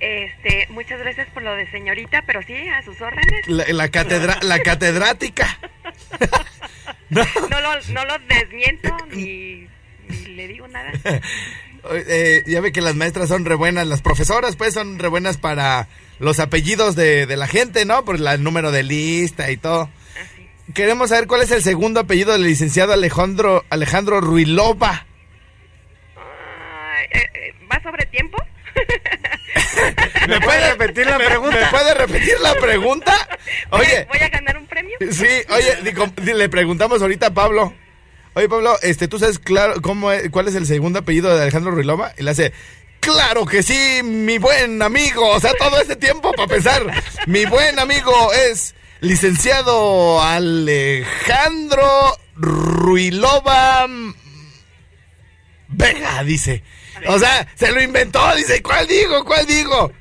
este, 0.00 0.66
muchas 0.70 0.98
gracias 1.00 1.28
por 1.30 1.42
lo 1.42 1.54
de 1.54 1.70
señorita, 1.70 2.22
pero 2.26 2.42
sí, 2.42 2.54
a 2.68 2.82
sus 2.82 3.00
órdenes. 3.00 3.46
la, 3.48 3.64
la, 3.68 3.88
catedra- 3.90 4.40
la 4.42 4.60
catedrática. 4.60 5.58
no, 7.10 7.22
No 7.50 7.60
lo, 7.60 7.80
no 7.92 8.04
lo 8.04 8.18
desmiento 8.28 8.96
ni, 9.10 9.66
ni 10.08 10.24
le 10.34 10.48
digo 10.48 10.68
nada. 10.68 10.92
eh, 11.92 12.42
ya 12.46 12.60
ve 12.60 12.72
que 12.72 12.80
las 12.80 12.94
maestras 12.94 13.28
son 13.28 13.44
re 13.44 13.54
buenas, 13.54 13.86
las 13.86 14.02
profesoras 14.02 14.56
pues 14.56 14.74
son 14.74 14.98
re 14.98 15.08
buenas 15.08 15.36
para 15.38 15.88
los 16.18 16.38
apellidos 16.40 16.96
de, 16.96 17.26
de 17.26 17.36
la 17.36 17.46
gente, 17.46 17.84
¿no? 17.84 18.04
Por 18.04 18.20
la- 18.20 18.34
el 18.34 18.42
número 18.42 18.70
de 18.72 18.82
lista 18.82 19.50
y 19.50 19.56
todo. 19.56 19.90
Así. 20.22 20.72
Queremos 20.74 21.10
saber 21.10 21.26
cuál 21.26 21.42
es 21.42 21.50
el 21.50 21.62
segundo 21.62 22.00
apellido 22.00 22.32
del 22.32 22.42
licenciado 22.44 22.92
Alejandro, 22.92 23.64
Alejandro 23.70 24.20
Ruilova. 24.20 25.06
Ay, 26.16 27.06
eh, 27.12 27.30
eh, 27.34 27.54
¿Va 27.72 27.80
sobre 27.82 28.04
tiempo? 28.06 28.36
¿Me 30.28 30.40
puede 30.40 30.70
repetir 30.72 31.06
la 31.06 31.16
pregunta? 31.18 31.58
¿Me 31.58 31.66
puede 31.66 31.94
repetir 31.94 32.34
la 32.40 32.54
pregunta? 32.56 33.28
Oye, 33.70 34.06
¿Voy 34.10 34.20
a 34.20 34.28
ganar 34.28 34.56
un 34.58 34.66
premio? 34.66 34.96
sí, 35.10 35.26
oye, 35.50 36.34
le 36.34 36.48
preguntamos 36.48 37.00
ahorita 37.02 37.28
a 37.28 37.34
Pablo. 37.34 37.74
Oye, 38.34 38.48
Pablo, 38.48 38.76
este, 38.82 39.08
¿tú 39.08 39.18
sabes 39.18 39.38
claro 39.38 39.80
cómo 39.82 40.12
es- 40.12 40.30
cuál 40.30 40.48
es 40.48 40.54
el 40.54 40.66
segundo 40.66 40.98
apellido 41.00 41.34
de 41.34 41.42
Alejandro 41.42 41.72
Ruilova? 41.72 42.12
Y 42.18 42.22
le 42.22 42.30
hace, 42.30 42.52
claro 43.00 43.46
que 43.46 43.62
sí, 43.62 44.00
mi 44.04 44.38
buen 44.38 44.80
amigo. 44.82 45.28
O 45.30 45.40
sea, 45.40 45.52
todo 45.58 45.80
este 45.80 45.96
tiempo 45.96 46.32
para 46.32 46.46
pensar, 46.48 46.84
mi 47.26 47.46
buen 47.46 47.78
amigo 47.78 48.32
es 48.32 48.74
licenciado 49.00 50.22
Alejandro 50.22 52.16
Ruilova 52.36 53.86
Vega, 55.68 56.22
dice. 56.24 56.62
O 57.06 57.18
sea, 57.18 57.46
se 57.54 57.70
lo 57.72 57.80
inventó, 57.82 58.34
dice, 58.34 58.62
¿cuál 58.62 58.86
digo? 58.86 59.24
¿Cuál 59.24 59.46
digo? 59.46 59.92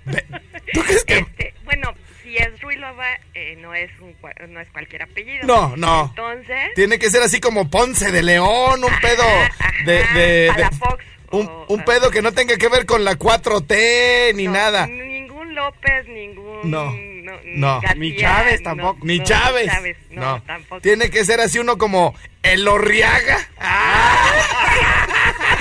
¿Tú 0.73 0.81
crees 0.83 1.03
que...? 1.05 1.19
Este, 1.19 1.53
bueno, 1.65 1.93
si 2.23 2.35
es 2.37 2.59
Ruilova, 2.61 3.05
eh, 3.33 3.55
no, 3.59 3.73
es 3.73 3.89
un, 3.99 4.15
no 4.49 4.59
es 4.59 4.69
cualquier 4.71 5.03
apellido. 5.03 5.45
No, 5.45 5.75
no. 5.77 6.05
Entonces... 6.09 6.73
Tiene 6.75 6.99
que 6.99 7.09
ser 7.09 7.21
así 7.23 7.39
como 7.39 7.69
Ponce 7.69 8.11
de 8.11 8.23
León, 8.23 8.83
un 8.83 8.99
pedo 9.01 9.23
Ajá, 9.23 9.71
de... 9.85 10.03
de- 10.13 10.49
a 10.49 10.57
la 10.57 10.69
de- 10.69 10.75
Fox, 10.77 11.03
un, 11.31 11.47
o- 11.47 11.65
un 11.69 11.83
pedo 11.85 12.09
que 12.11 12.21
no 12.21 12.31
tenga 12.33 12.57
que 12.57 12.67
ver 12.69 12.85
con 12.85 13.03
la 13.03 13.13
4T 13.17 14.33
ni 14.35 14.45
no, 14.45 14.51
nada. 14.51 14.87
Ningún 14.87 15.55
López, 15.55 16.07
ningún... 16.07 16.69
No, 16.69 16.91
ni 16.91 17.17
no. 17.55 17.81
García, 17.81 17.95
Ni 17.99 18.15
Chávez 18.17 18.61
no, 18.61 18.63
tampoco. 18.69 18.99
Ni 19.05 19.17
no, 19.19 19.23
Chávez. 19.25 19.71
no, 20.11 20.21
no. 20.21 20.43
tampoco. 20.43 20.81
Tiene 20.81 21.09
que 21.09 21.23
ser 21.25 21.39
así 21.41 21.59
uno 21.59 21.77
como 21.77 22.13
Elorriaga. 22.43 23.47
Ah. 23.59 25.07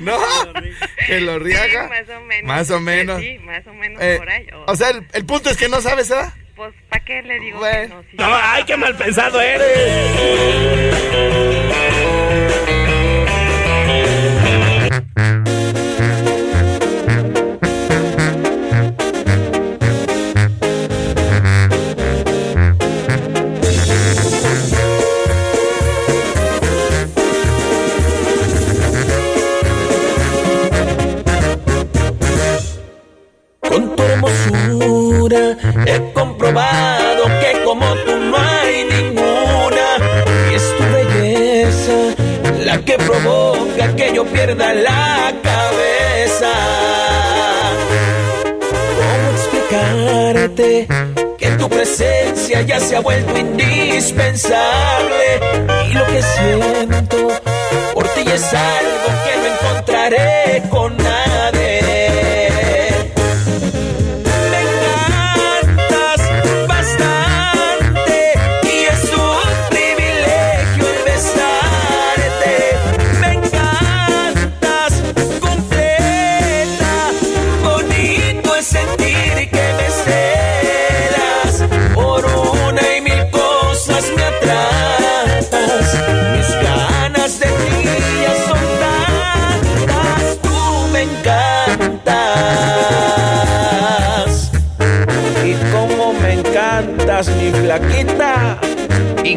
¿No? 0.04 0.18
Elorriaga. 1.08 1.84
Sí, 1.84 1.88
más 1.90 2.08
o 2.16 2.20
menos. 2.20 2.44
Más 2.46 2.70
o 2.70 2.80
menos. 2.80 3.20
Sí, 3.20 3.38
más 3.40 3.66
o 3.66 3.74
menos 3.74 4.02
Eh, 4.02 4.16
por 4.18 4.28
ahí. 4.30 4.46
O, 4.52 4.72
o 4.72 4.76
sea, 4.76 4.90
el, 4.90 5.06
el 5.12 5.24
punto 5.26 5.50
es 5.50 5.56
que 5.56 5.68
no 5.68 5.80
sabes, 5.80 6.08
¿verdad? 6.08 6.32
pues, 6.56 6.74
¿para 6.90 7.04
qué 7.04 7.22
le 7.22 7.38
digo 7.40 7.58
Bueno. 7.58 7.82
que 7.88 7.94
no? 7.94 8.02
Sí, 8.10 8.16
No, 8.18 8.26
ay, 8.34 8.64
qué 8.64 8.76
mal 8.76 8.94
pensado 8.96 9.40
eres. 9.40 9.70
Ha 53.00 53.02
vuelto 53.02 53.36
indispensable? 53.38 55.40
Y 55.88 55.92
lo 55.92 56.06
que 56.06 56.22
siento 56.22 57.28
por 57.94 58.08
ti 58.08 58.22
es 58.26 58.52
algo 58.52 59.08
que 59.24 59.36
no 59.36 59.46
encontraré 59.54 60.62
con 60.68 60.79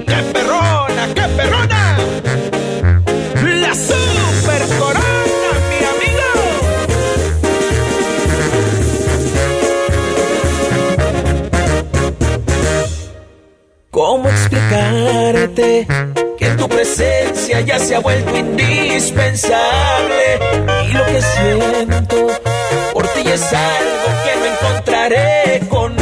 ¡Qué 0.06 0.16
perrona, 0.34 1.08
qué 1.14 1.22
perrona! 1.38 1.98
La 3.44 3.74
super 3.76 4.62
corona, 4.80 5.52
mi 5.70 5.80
amigo. 5.94 6.30
¿Cómo 13.92 14.28
explicarte 14.30 15.88
que 16.38 16.50
tu 16.52 16.68
presencia 16.68 17.62
ya 17.62 17.80
se 17.80 17.96
ha 17.96 18.00
vuelto 18.00 18.36
indispensable? 18.36 20.40
Y 20.88 20.92
lo 20.92 21.06
que 21.06 21.22
siento 21.22 22.28
por 22.94 23.08
ti 23.08 23.22
es 23.26 23.54
algo 23.54 24.08
que 24.24 24.36
no 24.40 24.46
encontraré 24.46 25.62
con 25.70 25.96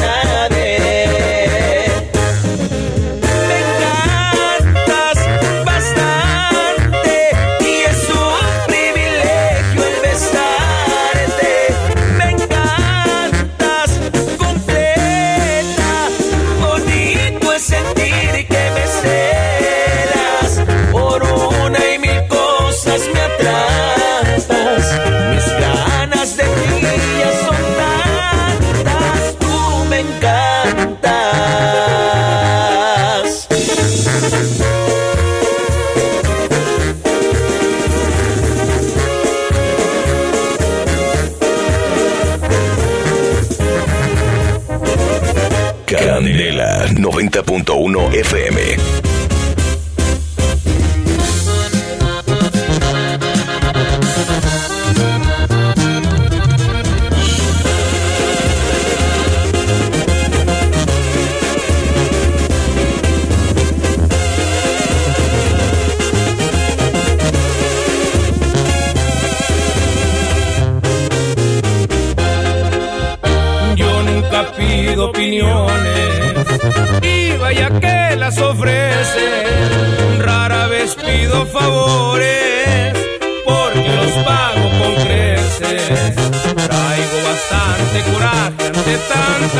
me 23.13 23.19
atrapas. 23.19 23.70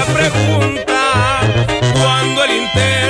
Pregunta 0.06 1.42
cuando 1.94 2.44
el 2.44 2.52
interrogador 2.52 3.01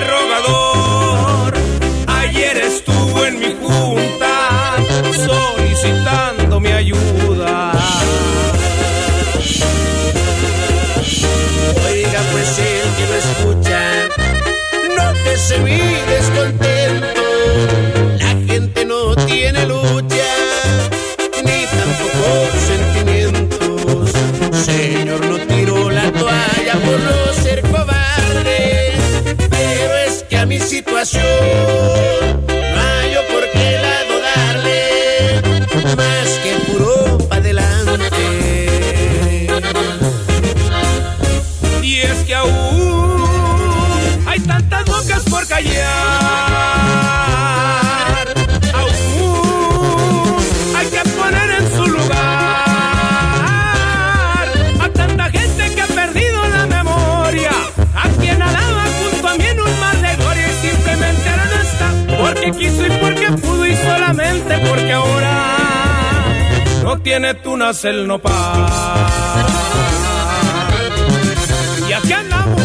no 67.02 67.04
tiene 67.04 67.34
tunas 67.34 67.84
el 67.86 68.06
nopal. 68.06 68.68
Y 71.90 71.94
aquí 71.94 72.14
andamos, 72.14 72.62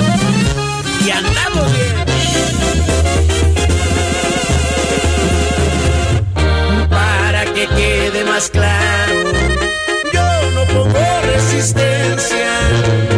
y 1.06 1.10
andamos 1.10 1.72
bien. 1.72 1.96
Para 6.90 7.44
que 7.54 7.66
quede 7.66 8.24
más 8.24 8.50
claro, 8.50 9.32
yo 10.12 10.50
no 10.54 10.64
pongo 10.66 11.20
resistencia, 11.34 12.52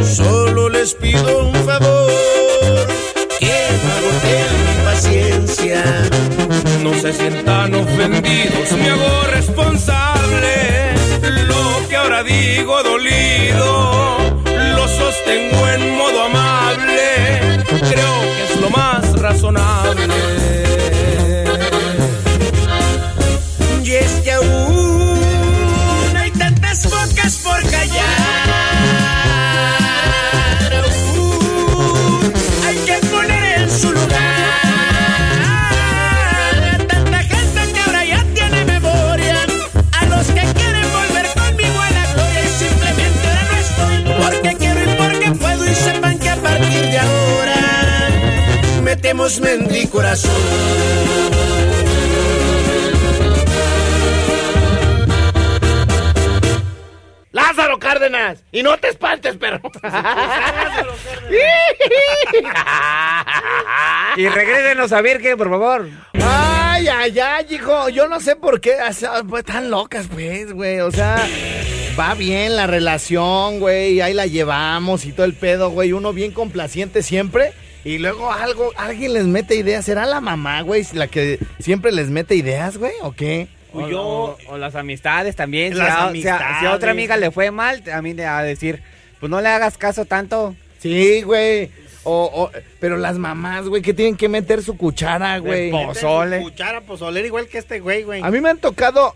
solo 0.04 0.68
les 0.68 0.94
pido 0.94 1.48
un 1.48 1.54
favor, 1.66 2.86
que 3.40 3.68
no 3.82 3.94
mi 4.66 4.84
paciencia. 4.84 5.82
No 6.82 6.94
se 6.94 7.12
sientan 7.12 7.74
ofendidos, 7.74 8.72
me 8.72 8.90
hago 8.90 9.22
responsable. 9.32 10.78
Ahora 12.00 12.22
digo 12.22 12.82
dolido, 12.82 14.18
lo 14.76 14.88
sostengo 14.88 15.68
en 15.68 15.96
modo 15.96 16.24
amable. 16.24 17.64
Creo 17.66 18.20
que 18.22 18.44
es 18.44 18.60
lo 18.60 18.70
más 18.70 19.20
razonable. 19.20 20.67
Metemos 49.18 49.40
mente 49.40 49.80
y 49.80 49.86
corazón. 49.88 50.30
Lázaro 57.32 57.78
Cárdenas. 57.78 58.44
Y 58.52 58.62
no 58.62 58.78
te 58.78 58.88
espantes, 58.88 59.36
perro. 59.36 59.60
y 64.16 64.28
regrésenos 64.28 64.92
a 64.92 65.02
Virgen, 65.02 65.36
por 65.36 65.50
favor. 65.50 65.88
Ay, 66.14 66.88
ay, 66.88 67.18
ay, 67.18 67.46
hijo. 67.50 67.88
Yo 67.88 68.06
no 68.08 68.20
sé 68.20 68.36
por 68.36 68.60
qué. 68.60 68.76
o 68.88 68.92
sea, 68.92 69.24
pues, 69.28 69.44
tan 69.44 69.68
locas, 69.70 70.06
pues, 70.12 70.52
güey. 70.52 70.78
O 70.80 70.92
sea, 70.92 71.26
va 71.98 72.14
bien 72.14 72.56
la 72.56 72.66
relación, 72.66 73.60
güey. 73.60 74.00
Ahí 74.00 74.14
la 74.14 74.26
llevamos 74.26 75.04
y 75.04 75.12
todo 75.12 75.26
el 75.26 75.34
pedo, 75.34 75.70
güey. 75.70 75.92
Uno 75.92 76.12
bien 76.12 76.32
complaciente 76.32 77.02
siempre. 77.02 77.52
Y 77.84 77.98
luego 77.98 78.32
algo, 78.32 78.72
alguien 78.76 79.14
les 79.14 79.24
mete 79.24 79.54
ideas. 79.54 79.84
¿Será 79.84 80.04
la 80.06 80.20
mamá, 80.20 80.60
güey, 80.62 80.84
la 80.92 81.06
que 81.08 81.38
siempre 81.58 81.92
les 81.92 82.10
mete 82.10 82.34
ideas, 82.34 82.76
güey? 82.76 82.92
¿O 83.02 83.12
qué? 83.12 83.48
O, 83.72 83.80
o- 83.82 84.38
o 84.48 84.58
las 84.58 84.74
amistades 84.74 85.36
también. 85.36 85.76
Las 85.76 85.86
si, 85.88 85.92
a, 85.92 85.96
si 85.96 86.00
a- 86.02 86.08
amistades. 86.08 86.56
si 86.60 86.66
a 86.66 86.72
otra 86.72 86.90
amiga 86.90 87.16
le 87.16 87.30
fue 87.30 87.50
mal, 87.50 87.82
a 87.92 88.02
mí 88.02 88.18
a 88.20 88.42
decir, 88.42 88.82
pues 89.20 89.30
no 89.30 89.40
le 89.40 89.48
hagas 89.48 89.78
caso 89.78 90.04
tanto. 90.04 90.56
Sí, 90.80 91.22
güey. 91.22 91.70
O, 92.04 92.30
o- 92.32 92.50
pero 92.80 92.96
las 92.96 93.18
mamás, 93.18 93.66
güey, 93.68 93.82
que 93.82 93.92
tienen 93.94 94.16
que 94.16 94.28
meter 94.28 94.62
su 94.62 94.76
cuchara, 94.76 95.38
güey. 95.38 95.70
Pozole. 95.70 96.40
Cuchara 96.42 96.80
pozolera 96.80 97.26
igual 97.26 97.46
que 97.48 97.58
este 97.58 97.80
güey, 97.80 98.02
güey. 98.04 98.22
A 98.22 98.30
mí 98.30 98.40
me 98.40 98.48
han 98.50 98.58
tocado 98.58 99.14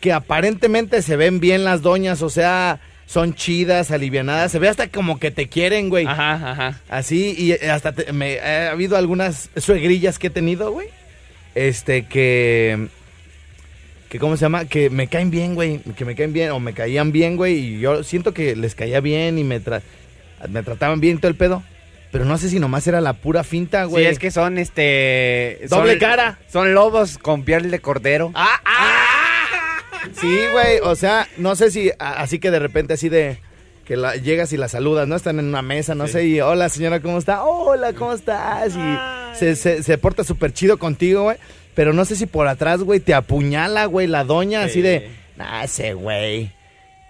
que 0.00 0.12
aparentemente 0.12 1.02
se 1.02 1.16
ven 1.16 1.40
bien 1.40 1.64
las 1.64 1.82
doñas, 1.82 2.22
o 2.22 2.30
sea, 2.30 2.80
son 3.08 3.34
chidas, 3.34 3.90
alivianadas, 3.90 4.52
se 4.52 4.58
ve 4.58 4.68
hasta 4.68 4.88
como 4.88 5.18
que 5.18 5.30
te 5.30 5.48
quieren, 5.48 5.88
güey. 5.88 6.06
Ajá, 6.06 6.34
ajá. 6.52 6.80
Así, 6.90 7.34
y 7.38 7.52
hasta 7.66 7.92
te- 7.92 8.12
me 8.12 8.38
ha 8.38 8.70
habido 8.70 8.98
algunas 8.98 9.48
suegrillas 9.56 10.18
que 10.18 10.26
he 10.26 10.30
tenido, 10.30 10.70
güey. 10.72 10.88
Este, 11.54 12.04
que. 12.04 12.88
que 14.10 14.18
¿Cómo 14.18 14.36
se 14.36 14.42
llama? 14.42 14.66
Que 14.66 14.90
me 14.90 15.06
caen 15.08 15.30
bien, 15.30 15.54
güey. 15.54 15.78
Que 15.96 16.04
me 16.04 16.14
caen 16.14 16.34
bien, 16.34 16.50
o 16.50 16.60
me 16.60 16.74
caían 16.74 17.10
bien, 17.10 17.36
güey. 17.36 17.54
Y 17.58 17.80
yo 17.80 18.04
siento 18.04 18.34
que 18.34 18.54
les 18.54 18.74
caía 18.74 19.00
bien 19.00 19.38
y 19.38 19.42
me, 19.44 19.58
tra- 19.62 19.80
me 20.50 20.62
trataban 20.62 21.00
bien 21.00 21.16
y 21.16 21.18
todo 21.20 21.30
el 21.30 21.36
pedo. 21.36 21.62
Pero 22.12 22.24
no 22.26 22.36
sé 22.38 22.48
si 22.50 22.58
nomás 22.58 22.86
era 22.86 23.00
la 23.00 23.14
pura 23.14 23.42
finta, 23.42 23.84
güey. 23.84 24.04
Sí, 24.04 24.10
es 24.10 24.18
que 24.18 24.30
son 24.30 24.58
este. 24.58 25.60
son- 25.68 25.78
Doble 25.80 25.96
cara. 25.98 26.38
Son 26.52 26.74
lobos 26.74 27.16
con 27.16 27.42
piel 27.42 27.70
de 27.70 27.80
cordero. 27.80 28.32
¡Ah! 28.34 28.60
Sí, 30.20 30.38
güey. 30.52 30.78
O 30.82 30.94
sea, 30.96 31.26
no 31.36 31.54
sé 31.56 31.70
si. 31.70 31.90
a- 31.98 32.20
Así 32.20 32.38
que 32.38 32.50
de 32.50 32.58
repente, 32.58 32.94
así 32.94 33.08
de. 33.08 33.38
Que 33.84 33.96
la- 33.96 34.16
llegas 34.16 34.52
y 34.52 34.58
la 34.58 34.68
saludas, 34.68 35.08
¿no? 35.08 35.16
Están 35.16 35.38
en 35.38 35.46
una 35.46 35.62
mesa, 35.62 35.94
no 35.94 36.08
sé, 36.08 36.26
y 36.26 36.40
hola 36.42 36.68
señora, 36.68 37.00
¿cómo 37.00 37.16
está? 37.16 37.44
Hola, 37.44 37.94
¿cómo 37.94 38.12
estás? 38.12 38.76
Y 38.76 39.36
se, 39.38 39.56
se, 39.56 39.82
se 39.82 39.96
porta 39.96 40.24
súper 40.24 40.52
chido 40.52 40.76
contigo, 40.78 41.22
güey. 41.22 41.38
Pero 41.74 41.94
no 41.94 42.04
sé 42.04 42.14
si 42.14 42.26
por 42.26 42.48
atrás, 42.48 42.82
güey, 42.82 43.00
te 43.00 43.14
apuñala, 43.14 43.86
güey, 43.86 44.06
la 44.06 44.24
doña, 44.24 44.62
así 44.62 44.82
de, 44.82 45.08
nah, 45.36 45.62
ese 45.64 45.94
güey. 45.94 46.50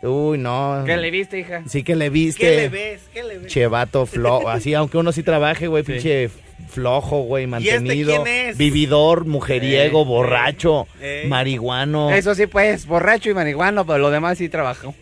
Uy, 0.03 0.38
no. 0.38 0.85
¿Qué 0.87 0.96
le 0.96 1.11
viste, 1.11 1.40
hija? 1.40 1.64
Sí 1.68 1.83
que 1.83 1.96
le 1.96 2.11
viste. 2.11 2.40
¿Qué 2.42 2.57
le 2.57 2.68
ves? 2.68 3.01
¿Qué 3.12 3.24
le 3.24 3.38
ves? 3.38 3.53
Chevato 3.53 4.07
flojo, 4.07 4.48
así, 4.48 4.72
aunque 4.74 4.98
uno 4.98 5.11
sí 5.11 5.24
trabaje, 5.24 5.66
güey, 5.66 5.83
pinche 5.83 6.31
flojo, 6.68 7.23
güey, 7.23 7.44
este 7.44 7.51
mantenido. 7.51 8.23
quién 8.25 8.49
es? 8.51 8.57
Vividor, 8.59 9.25
mujeriego, 9.25 10.03
Eh, 10.03 10.05
borracho, 10.05 10.87
eh. 11.01 11.25
marihuano. 11.29 12.11
Eso 12.11 12.35
sí, 12.35 12.47
pues, 12.47 12.87
borracho 12.87 13.31
y 13.31 13.35
marihuano, 13.35 13.87
pero 13.87 13.99
lo 13.99 14.11
demás 14.11 14.38
sí 14.38 14.49
trabajo. 14.49 14.94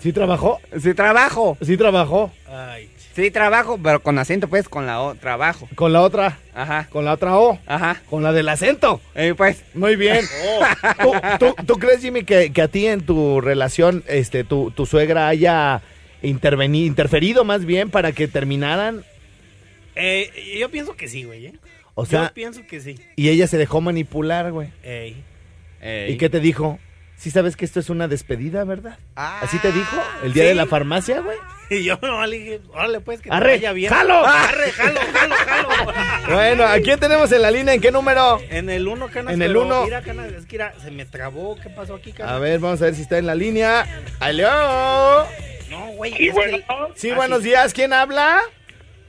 ¿Sí 0.00 0.12
trabajó? 0.12 0.60
Sí 0.80 0.94
trabajo. 0.94 1.56
Sí 1.62 1.76
trabajó. 1.76 2.32
Ay, 2.50 2.88
Sí 3.14 3.30
trabajo, 3.30 3.78
pero 3.82 4.00
con 4.00 4.18
acento, 4.18 4.48
pues, 4.48 4.70
con 4.70 4.86
la 4.86 5.02
O, 5.02 5.14
trabajo. 5.14 5.68
Con 5.74 5.92
la 5.92 6.00
otra, 6.00 6.38
Ajá, 6.54 6.88
con 6.90 7.04
la 7.04 7.12
otra 7.12 7.36
O, 7.38 7.58
ajá. 7.66 8.00
con 8.08 8.22
la 8.22 8.32
del 8.32 8.48
acento. 8.48 9.02
Eh, 9.14 9.34
pues, 9.36 9.62
Muy 9.74 9.96
bien. 9.96 10.24
¿Tú, 11.02 11.12
tú, 11.38 11.54
tú 11.66 11.74
crees, 11.74 12.00
Jimmy, 12.00 12.24
que, 12.24 12.52
que 12.54 12.62
a 12.62 12.68
ti 12.68 12.86
en 12.86 13.02
tu 13.02 13.42
relación, 13.42 14.02
este, 14.08 14.44
tu, 14.44 14.70
tu 14.70 14.86
suegra 14.86 15.28
haya 15.28 15.82
intervenido, 16.22 16.86
interferido 16.86 17.44
más 17.44 17.66
bien 17.66 17.90
para 17.90 18.12
que 18.12 18.28
terminaran? 18.28 19.04
Eh, 19.94 20.56
yo 20.58 20.70
pienso 20.70 20.96
que 20.96 21.08
sí, 21.08 21.24
güey. 21.24 21.46
¿eh? 21.46 21.52
O 21.94 22.06
sea, 22.06 22.28
yo 22.28 22.34
pienso 22.34 22.62
que 22.66 22.80
sí. 22.80 22.98
y 23.16 23.28
ella 23.28 23.46
se 23.46 23.58
dejó 23.58 23.80
manipular, 23.80 24.50
güey. 24.52 24.68
Ey. 24.82 25.22
ey. 25.80 26.12
¿Y 26.12 26.16
qué 26.16 26.28
te 26.30 26.40
dijo? 26.40 26.78
Sí 27.16 27.30
sabes 27.30 27.54
que 27.56 27.64
esto 27.64 27.78
es 27.78 27.88
una 27.88 28.08
despedida, 28.08 28.64
¿verdad? 28.64 28.98
¿Así 29.14 29.58
te 29.58 29.70
dijo? 29.70 29.96
¿El 30.24 30.32
día 30.32 30.42
sí. 30.42 30.48
de 30.48 30.54
la 30.56 30.66
farmacia, 30.66 31.20
güey? 31.20 31.36
Y 31.70 31.84
yo 31.84 31.98
no 32.02 32.26
le 32.26 32.36
dije, 32.38 32.60
órale, 32.74 33.00
pues, 33.00 33.22
que 33.22 33.30
te 33.30 33.34
¡Arre! 33.34 33.52
vaya 33.52 33.72
bien. 33.72 33.90
¡Jalo! 33.90 34.26
¡Arre, 34.26 34.72
jalo, 34.72 35.00
jalo, 35.10 35.34
jalo! 35.36 35.92
Bueno, 36.34 36.64
¿a 36.64 36.78
quién 36.80 37.00
tenemos 37.00 37.32
en 37.32 37.40
la 37.40 37.50
línea? 37.50 37.72
¿En 37.72 37.80
qué 37.80 37.90
número? 37.90 38.40
En 38.50 38.68
el 38.68 38.86
1, 38.86 39.08
Canas. 39.08 39.32
En 39.32 39.40
el 39.40 39.48
pero 39.52 39.62
uno. 39.62 39.84
Mira, 39.84 40.02
Canas, 40.02 40.30
es 40.32 40.44
que 40.44 40.56
mira, 40.56 40.74
se 40.82 40.90
me 40.90 41.06
trabó. 41.06 41.56
¿Qué 41.56 41.70
pasó 41.70 41.94
aquí, 41.94 42.12
Canas? 42.12 42.32
A 42.34 42.38
ver, 42.40 42.58
vamos 42.60 42.82
a 42.82 42.86
ver 42.86 42.94
si 42.94 43.00
está 43.02 43.16
en 43.16 43.24
la 43.26 43.34
línea. 43.34 43.86
¡Aló! 44.20 45.26
No, 45.70 45.86
güey. 45.92 46.12
Sí, 46.14 46.28
bueno. 46.30 46.58
que- 46.58 46.64
Sí, 47.00 47.10
Ah, 47.10 47.16
buenos 47.16 47.38
sí. 47.38 47.44
días. 47.48 47.72
¿Quién 47.72 47.94
habla? 47.94 48.40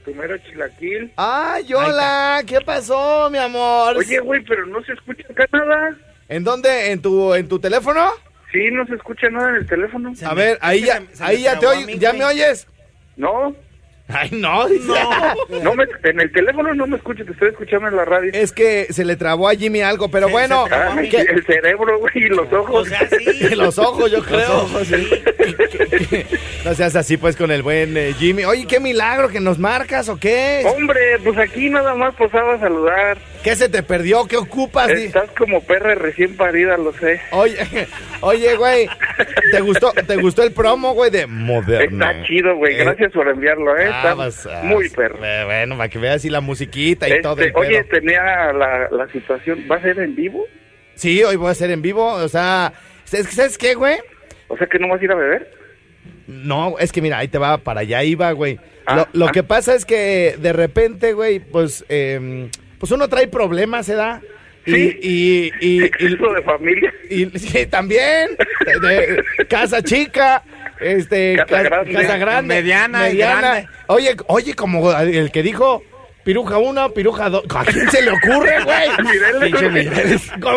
Primero 0.04 0.36
chilaquil. 0.38 1.12
¡Ay, 1.16 1.72
hola! 1.72 2.42
¿Qué 2.46 2.60
pasó, 2.60 3.30
mi 3.30 3.38
amor? 3.38 3.96
Oye, 3.96 4.20
güey, 4.20 4.42
pero 4.44 4.66
no 4.66 4.82
se 4.84 4.92
escucha 4.92 5.24
acá 5.30 5.46
nada. 5.52 5.96
¿En 6.28 6.44
dónde? 6.44 6.90
¿En 6.92 7.00
tu, 7.00 7.34
en 7.34 7.48
tu 7.48 7.58
teléfono? 7.58 8.10
Sí, 8.52 8.70
no 8.70 8.84
se 8.86 8.94
escucha 8.96 9.28
nada 9.30 9.50
en 9.50 9.56
el 9.56 9.66
teléfono. 9.66 10.14
Se 10.14 10.26
A 10.26 10.30
me- 10.30 10.34
ver, 10.42 10.58
ahí 10.60 10.82
ya, 10.84 11.00
se- 11.00 11.16
se 11.16 11.22
me 11.22 11.28
ahí 11.30 11.42
ya 11.42 11.54
te 11.54 11.60
trabó 11.60 11.74
a 11.74 11.78
oy- 11.78 11.86
mí, 11.86 11.98
¿ya 11.98 12.10
güey. 12.10 12.18
me 12.20 12.24
oyes? 12.26 12.66
No, 13.16 13.54
Ay, 14.08 14.28
no, 14.32 14.68
dice. 14.68 14.92
no 15.62 15.74
me, 15.74 15.84
en 16.02 16.20
el 16.20 16.30
teléfono 16.30 16.74
no 16.74 16.86
me 16.86 16.96
escucho, 16.96 17.24
te 17.24 17.32
estoy 17.32 17.48
escuchando 17.48 17.88
en 17.88 17.96
la 17.96 18.04
radio. 18.04 18.30
Es 18.34 18.52
que 18.52 18.86
se 18.90 19.02
le 19.04 19.16
trabó 19.16 19.48
a 19.48 19.54
Jimmy 19.54 19.80
algo, 19.80 20.10
pero 20.10 20.28
bueno, 20.28 20.64
se 20.64 20.70
trabó 20.70 20.92
a 20.92 20.94
mí. 20.96 21.08
¿qué? 21.08 21.22
el 21.22 21.44
cerebro, 21.46 21.98
güey, 21.98 22.12
y 22.16 22.28
los 22.28 22.52
ojos. 22.52 22.82
O 22.82 22.84
sea, 22.84 23.08
sí. 23.08 23.54
los 23.56 23.78
ojos, 23.78 24.10
yo 24.10 24.22
creo. 24.22 24.68
no 26.64 26.74
seas 26.74 26.96
así, 26.96 27.16
pues, 27.16 27.34
con 27.34 27.50
el 27.50 27.62
buen 27.62 27.96
eh, 27.96 28.12
Jimmy. 28.18 28.44
Oye, 28.44 28.66
qué 28.66 28.78
milagro 28.78 29.30
que 29.30 29.40
nos 29.40 29.58
marcas, 29.58 30.10
¿o 30.10 30.18
qué? 30.18 30.64
Hombre, 30.66 31.18
pues 31.24 31.38
aquí 31.38 31.70
nada 31.70 31.94
más 31.94 32.14
pasaba 32.14 32.54
a 32.54 32.60
saludar. 32.60 33.16
¿Qué 33.42 33.56
se 33.56 33.68
te 33.68 33.82
perdió? 33.82 34.26
¿Qué 34.26 34.36
ocupas? 34.36 34.90
Estás 34.90 35.30
como 35.32 35.62
perra 35.62 35.94
recién 35.94 36.36
parida, 36.36 36.78
lo 36.78 36.92
sé. 36.94 37.20
Oye, 37.30 37.58
oye, 38.20 38.56
güey, 38.56 38.88
¿te 39.50 39.60
gustó, 39.60 39.92
¿te 39.92 40.16
gustó 40.16 40.42
el 40.42 40.52
promo, 40.52 40.94
güey, 40.94 41.10
de 41.10 41.26
Moderna? 41.26 42.10
Está 42.10 42.26
chido, 42.26 42.56
güey. 42.56 42.74
Eh, 42.74 42.84
Gracias 42.84 43.12
por 43.12 43.28
enviarlo, 43.28 43.76
¿eh? 43.76 43.93
Ah, 44.02 44.26
Está 44.28 44.60
ah, 44.60 44.62
muy 44.64 44.88
perro. 44.88 45.18
eh, 45.24 45.42
Bueno, 45.44 45.76
para 45.76 45.88
que 45.88 45.98
veas 45.98 46.16
así 46.16 46.30
la 46.30 46.40
musiquita 46.40 47.08
y 47.08 47.20
todo 47.20 47.32
Este, 47.34 47.46
el 47.46 47.52
pedo. 47.52 47.60
oye, 47.62 47.84
tenía 47.84 48.52
la, 48.52 48.88
la 48.90 49.08
situación. 49.12 49.64
¿Va 49.70 49.76
a 49.76 49.82
ser 49.82 49.98
en 49.98 50.14
vivo? 50.14 50.44
Sí, 50.94 51.22
hoy 51.24 51.36
voy 51.36 51.48
a 51.48 51.52
hacer 51.52 51.70
en 51.70 51.82
vivo, 51.82 52.06
o 52.06 52.28
sea, 52.28 52.72
¿sabes, 53.04 53.28
¿sabes 53.30 53.58
qué, 53.58 53.74
güey? 53.74 53.96
O 54.48 54.56
sea 54.56 54.66
que 54.66 54.78
no 54.78 54.88
vas 54.88 55.00
a 55.00 55.04
ir 55.04 55.10
a 55.12 55.16
beber. 55.16 55.50
No, 56.26 56.76
es 56.78 56.92
que 56.92 57.02
mira, 57.02 57.18
ahí 57.18 57.28
te 57.28 57.38
va, 57.38 57.58
para 57.58 57.80
allá 57.80 58.02
iba, 58.04 58.30
güey. 58.32 58.58
Ah, 58.86 58.96
lo 59.12 59.20
lo 59.20 59.26
ah. 59.28 59.32
que 59.32 59.42
pasa 59.42 59.74
es 59.74 59.84
que 59.84 60.36
de 60.38 60.52
repente, 60.52 61.12
güey, 61.12 61.38
pues, 61.40 61.84
em, 61.88 62.48
pues 62.78 62.92
uno 62.92 63.08
trae 63.08 63.26
problemas, 63.28 63.86
¿se 63.86 63.94
da? 63.94 64.20
Y, 64.66 64.72
Sí. 64.72 64.98
y, 65.02 65.52
y, 65.60 65.80
y- 65.80 65.84
Exceso 65.84 66.32
de 66.32 66.42
familia. 66.42 66.94
y- 67.10 67.26
sí, 67.38 67.66
también, 67.66 68.30
de- 68.80 69.22
de 69.38 69.46
casa 69.48 69.82
chica, 69.82 70.42
este, 70.80 71.36
Casa 71.36 71.46
ca- 71.56 71.62
grande. 71.62 71.92
casa 71.92 72.16
grande, 72.16 72.54
Mediana 72.54 73.08
grande. 73.08 73.68
Oye, 73.86 74.16
oye, 74.26 74.54
como 74.54 74.92
el 74.92 75.30
que 75.30 75.42
dijo 75.42 75.82
piruja 76.24 76.58
uno, 76.58 76.90
piruja 76.92 77.28
dos, 77.30 77.44
¿a 77.54 77.64
quién 77.64 77.90
se 77.90 78.02
le 78.02 78.10
ocurre, 78.10 78.54
güey? 78.64 79.50
Güey. 79.70 79.88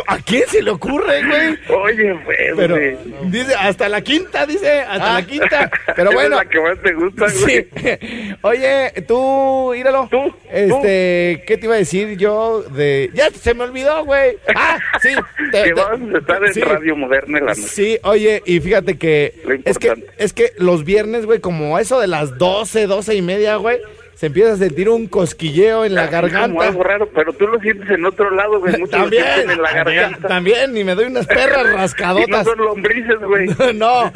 ¿A 0.08 0.18
quién 0.20 0.44
se 0.48 0.62
le 0.62 0.72
ocurre, 0.72 1.22
güey? 1.28 1.58
Oye, 1.80 2.16
pues, 2.26 2.38
Pero 2.56 2.76
güey. 2.76 2.98
dice 3.26 3.54
hasta 3.56 3.90
la 3.90 4.02
quinta, 4.02 4.46
dice, 4.46 4.82
hasta 4.82 5.12
Ah. 5.18 5.20
la 5.22 5.26
quinta. 5.26 5.72
Pero 5.96 6.12
bueno, 6.12 6.40
Es 6.40 6.46
la 6.46 6.50
que 6.50 6.60
más 6.62 6.82
te 6.82 6.94
gusta, 6.94 7.26
güey. 7.42 7.68
Sí. 7.74 8.36
Oye, 8.42 8.92
tú, 9.08 9.74
íralo. 9.74 10.08
Tú, 10.10 10.34
Este, 10.52 11.44
¿qué 11.46 11.58
te 11.58 11.66
iba 11.66 11.76
a 11.76 11.80
decir 11.80 12.18
yo 12.18 12.62
de. 12.64 13.10
Ya 13.14 13.30
se 13.32 13.54
me 13.54 13.64
olvidó, 13.64 14.06
güey. 14.06 14.38
Ah, 14.56 14.80
sí. 15.02 15.10
te- 15.52 15.64
Que 15.64 15.70
te- 15.70 15.74
vas 15.74 16.00
a 16.00 16.18
estar 16.18 16.46
en 16.46 16.54
sí. 16.54 16.62
Radio 16.62 16.96
Moderna 16.96 17.40
en 17.40 17.46
la 17.46 17.54
noche. 17.54 17.68
Sí, 17.68 18.00
oye, 18.04 18.42
y 18.46 18.60
fíjate 18.60 18.98
que 18.98 19.34
Lo 19.46 19.56
es 19.66 19.78
que 19.78 19.94
es 20.18 20.34
que 20.34 20.52
los 20.58 20.84
viernes, 20.84 21.26
güey, 21.26 21.40
como 21.40 21.78
eso 21.80 22.00
de 22.00 22.08
las 22.08 22.38
12, 22.38 22.88
12 22.88 23.16
y 23.16 23.22
media, 23.22 23.56
güey, 23.58 23.80
se 24.18 24.26
empieza 24.26 24.54
a 24.54 24.58
sentir 24.58 24.90
un 24.90 25.06
cosquilleo 25.08 25.86
en 25.86 25.94
la 25.94 26.02
Así 26.06 26.10
como 26.10 26.22
garganta. 26.24 26.64
algo 26.68 26.84
raro, 26.84 27.08
pero 27.14 27.34
tú 27.34 27.46
lo 27.48 27.60
sientes 27.60 27.88
en 27.92 28.04
otro 28.04 28.32
lado, 28.32 28.60
güey. 28.60 28.74
También, 28.90 29.24
sienten 29.24 29.52
en 29.52 29.62
la 29.62 29.70
también, 29.74 30.02
garganta. 30.02 30.28
también, 30.28 30.76
y 30.78 30.84
me 30.84 30.96
doy 30.96 31.06
unas 31.06 31.28
perras 31.28 31.62
Y 31.66 31.68
no 31.70 31.78
rascadotas. 31.78 32.46
son 32.46 32.58
lombrices, 32.58 33.20
güey. 33.20 33.48
no. 33.76 34.12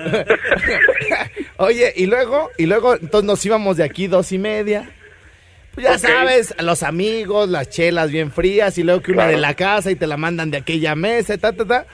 Oye, 1.57 1.93
y 1.95 2.05
luego, 2.07 2.49
y 2.57 2.65
luego, 2.65 2.95
entonces 2.95 3.25
nos 3.25 3.45
íbamos 3.45 3.77
de 3.77 3.83
aquí 3.83 4.07
dos 4.07 4.31
y 4.31 4.39
media. 4.39 4.89
Pues 5.75 5.85
ya 5.85 5.97
sabes, 5.97 6.53
los 6.59 6.83
amigos, 6.83 7.47
las 7.47 7.69
chelas 7.69 8.11
bien 8.11 8.31
frías, 8.31 8.77
y 8.77 8.83
luego 8.83 9.01
que 9.01 9.11
una 9.11 9.23
Claro. 9.23 9.35
de 9.37 9.41
la 9.41 9.53
casa 9.53 9.89
y 9.91 9.95
te 9.95 10.05
la 10.07 10.17
mandan 10.17 10.51
de 10.51 10.57
aquella 10.57 10.95
mesa, 10.95 11.35
y 11.35 11.37
ta, 11.37 11.53
ta, 11.53 11.63
ta. 11.65 11.85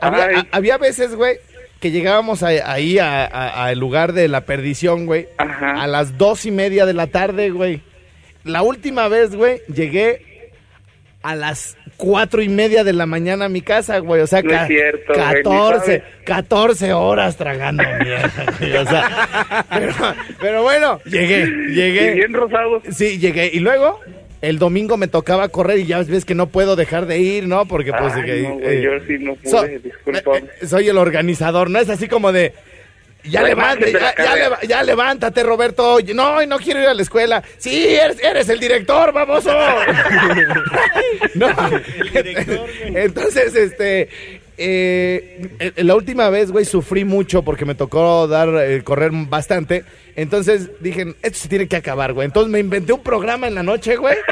Había, 0.00 0.40
a- 0.40 0.46
había 0.50 0.78
veces, 0.78 1.14
güey, 1.14 1.36
que 1.82 1.90
llegábamos 1.90 2.42
a- 2.42 2.46
ahí 2.72 2.98
a- 2.98 3.26
a- 3.26 3.66
al 3.66 3.78
lugar 3.78 4.14
de 4.14 4.28
la 4.28 4.42
perdición, 4.46 5.04
güey, 5.04 5.28
Ajá. 5.36 5.82
a 5.82 5.86
las 5.86 6.16
dos 6.16 6.46
y 6.46 6.50
media 6.50 6.86
de 6.86 6.94
la 6.94 7.08
tarde, 7.08 7.50
güey. 7.50 7.82
La 8.44 8.62
última 8.62 9.08
vez, 9.08 9.34
güey, 9.36 9.60
llegué 9.72 10.50
a 11.22 11.34
las 11.36 11.76
cuatro 11.96 12.40
y 12.42 12.48
media 12.48 12.82
de 12.82 12.92
la 12.92 13.06
mañana 13.06 13.44
a 13.44 13.48
mi 13.48 13.60
casa, 13.62 13.98
güey. 13.98 14.20
O 14.22 14.26
sea, 14.26 14.42
No 14.42 14.52
es 14.52 14.66
cierto, 14.66 15.12
güey, 15.14 15.26
ni 15.26 15.34
14, 15.42 15.86
sabes. 15.98 16.02
14 16.24 16.92
horas 16.92 17.36
tragando 17.36 17.82
mierda, 18.04 18.44
güey. 18.58 18.76
O 18.76 18.86
sea, 18.86 19.66
pero, 19.70 19.94
pero 20.40 20.62
bueno, 20.62 21.00
llegué, 21.04 21.42
Y 21.68 21.74
llegué. 21.74 22.14
bien 22.14 22.32
rosado. 22.32 22.82
Sí, 22.90 23.18
llegué. 23.18 23.50
Y 23.52 23.60
luego, 23.60 24.00
el 24.42 24.58
domingo 24.58 24.96
me 24.98 25.06
tocaba 25.08 25.48
correr 25.48 25.78
y 25.78 25.86
ya 25.86 26.02
ves 26.02 26.24
que 26.26 26.34
no 26.34 26.48
puedo 26.48 26.76
dejar 26.76 27.06
de 27.06 27.18
ir, 27.20 27.46
¿no? 27.48 27.64
Porque 27.66 27.92
pues... 27.92 28.12
Ay, 28.14 28.22
que- 28.24 28.42
no, 28.42 28.54
güey, 28.58 28.76
eh, 28.76 28.82
yo 28.82 28.90
sí 29.06 29.16
no 29.20 29.34
pude, 29.36 29.50
so- 29.50 29.62
disculpa. 29.82 30.36
eh, 30.38 30.44
eh, 30.60 30.66
soy 30.66 30.88
el 30.88 30.98
organizador, 30.98 31.70
¿no? 31.70 31.78
Es 31.78 31.88
así 31.88 32.08
como 32.08 32.32
de... 32.32 32.52
Ya 33.24 33.40
levántate, 33.44 33.92
ya, 33.92 34.00
ya 34.00 34.14
carrera. 34.16 34.34
leva- 34.48 34.58
ya 34.66 34.82
levántate, 34.82 35.42
Roberto. 35.44 35.98
No, 36.12 36.44
no 36.44 36.58
quiero 36.58 36.80
ir 36.82 36.88
a 36.88 36.94
la 36.94 37.02
escuela. 37.02 37.40
Sí, 37.56 37.94
eres, 37.94 38.20
eres 38.20 38.48
el 38.48 38.58
director, 38.58 39.12
baboso. 39.12 39.52
no. 41.36 41.46
Entonces, 42.86 43.54
este, 43.54 44.08
eh, 44.58 45.48
eh, 45.58 45.72
la 45.84 45.94
última 45.94 46.28
vez, 46.30 46.50
güey, 46.52 46.64
sufrí 46.64 47.04
mucho 47.04 47.42
porque 47.42 47.64
me 47.64 47.74
tocó 47.74 48.26
dar, 48.28 48.48
eh, 48.62 48.82
correr 48.84 49.10
bastante. 49.12 49.84
Entonces 50.16 50.70
dije, 50.80 51.14
esto 51.22 51.38
se 51.38 51.48
tiene 51.48 51.68
que 51.68 51.76
acabar, 51.76 52.12
güey. 52.12 52.26
Entonces 52.26 52.50
me 52.50 52.58
inventé 52.58 52.92
un 52.92 53.02
programa 53.02 53.46
en 53.48 53.54
la 53.54 53.62
noche, 53.62 53.96
güey. 53.96 54.16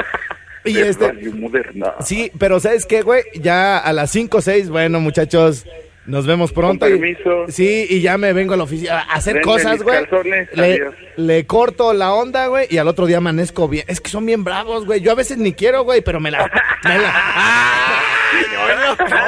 Y 0.63 0.77
Es 0.77 0.89
este, 0.89 1.11
Moderna. 1.31 1.95
sí, 2.01 2.31
pero 2.37 2.59
¿sabes 2.59 2.85
qué, 2.85 3.01
güey? 3.01 3.23
Ya 3.33 3.79
a 3.79 3.91
las 3.93 4.11
5 4.11 4.37
o 4.37 4.41
6, 4.41 4.69
bueno, 4.69 4.99
muchachos, 4.99 5.65
nos 6.05 6.27
vemos 6.27 6.51
pronto. 6.51 6.85
Con 6.85 6.95
Y- 6.95 6.99
permiso. 6.99 7.45
sí, 7.47 7.87
y 7.89 8.01
ya 8.01 8.19
me 8.19 8.31
vengo 8.31 8.53
a 8.53 8.57
la 8.57 8.63
oficina 8.65 8.99
a 8.99 9.13
hacer 9.15 9.41
cosas, 9.41 9.81
güey. 9.81 10.05
Le, 11.17 11.47
corto 11.47 11.93
la 11.93 12.13
onda, 12.13 12.45
güey, 12.45 12.67
y 12.69 12.77
al 12.77 12.87
otro 12.87 13.07
día 13.07 13.17
amanezco 13.17 13.67
bien. 13.67 13.85
Es 13.87 13.99
que 14.01 14.11
son 14.11 14.23
bien 14.23 14.43
bravos, 14.43 14.85
güey. 14.85 15.01
Yo 15.01 15.11
a 15.13 15.15
veces 15.15 15.39
ni 15.39 15.53
quiero, 15.53 15.83
güey, 15.83 16.01
pero 16.01 16.19
me 16.19 16.29
la... 16.29 16.43
Me 16.83 16.99
la- 16.99 18.03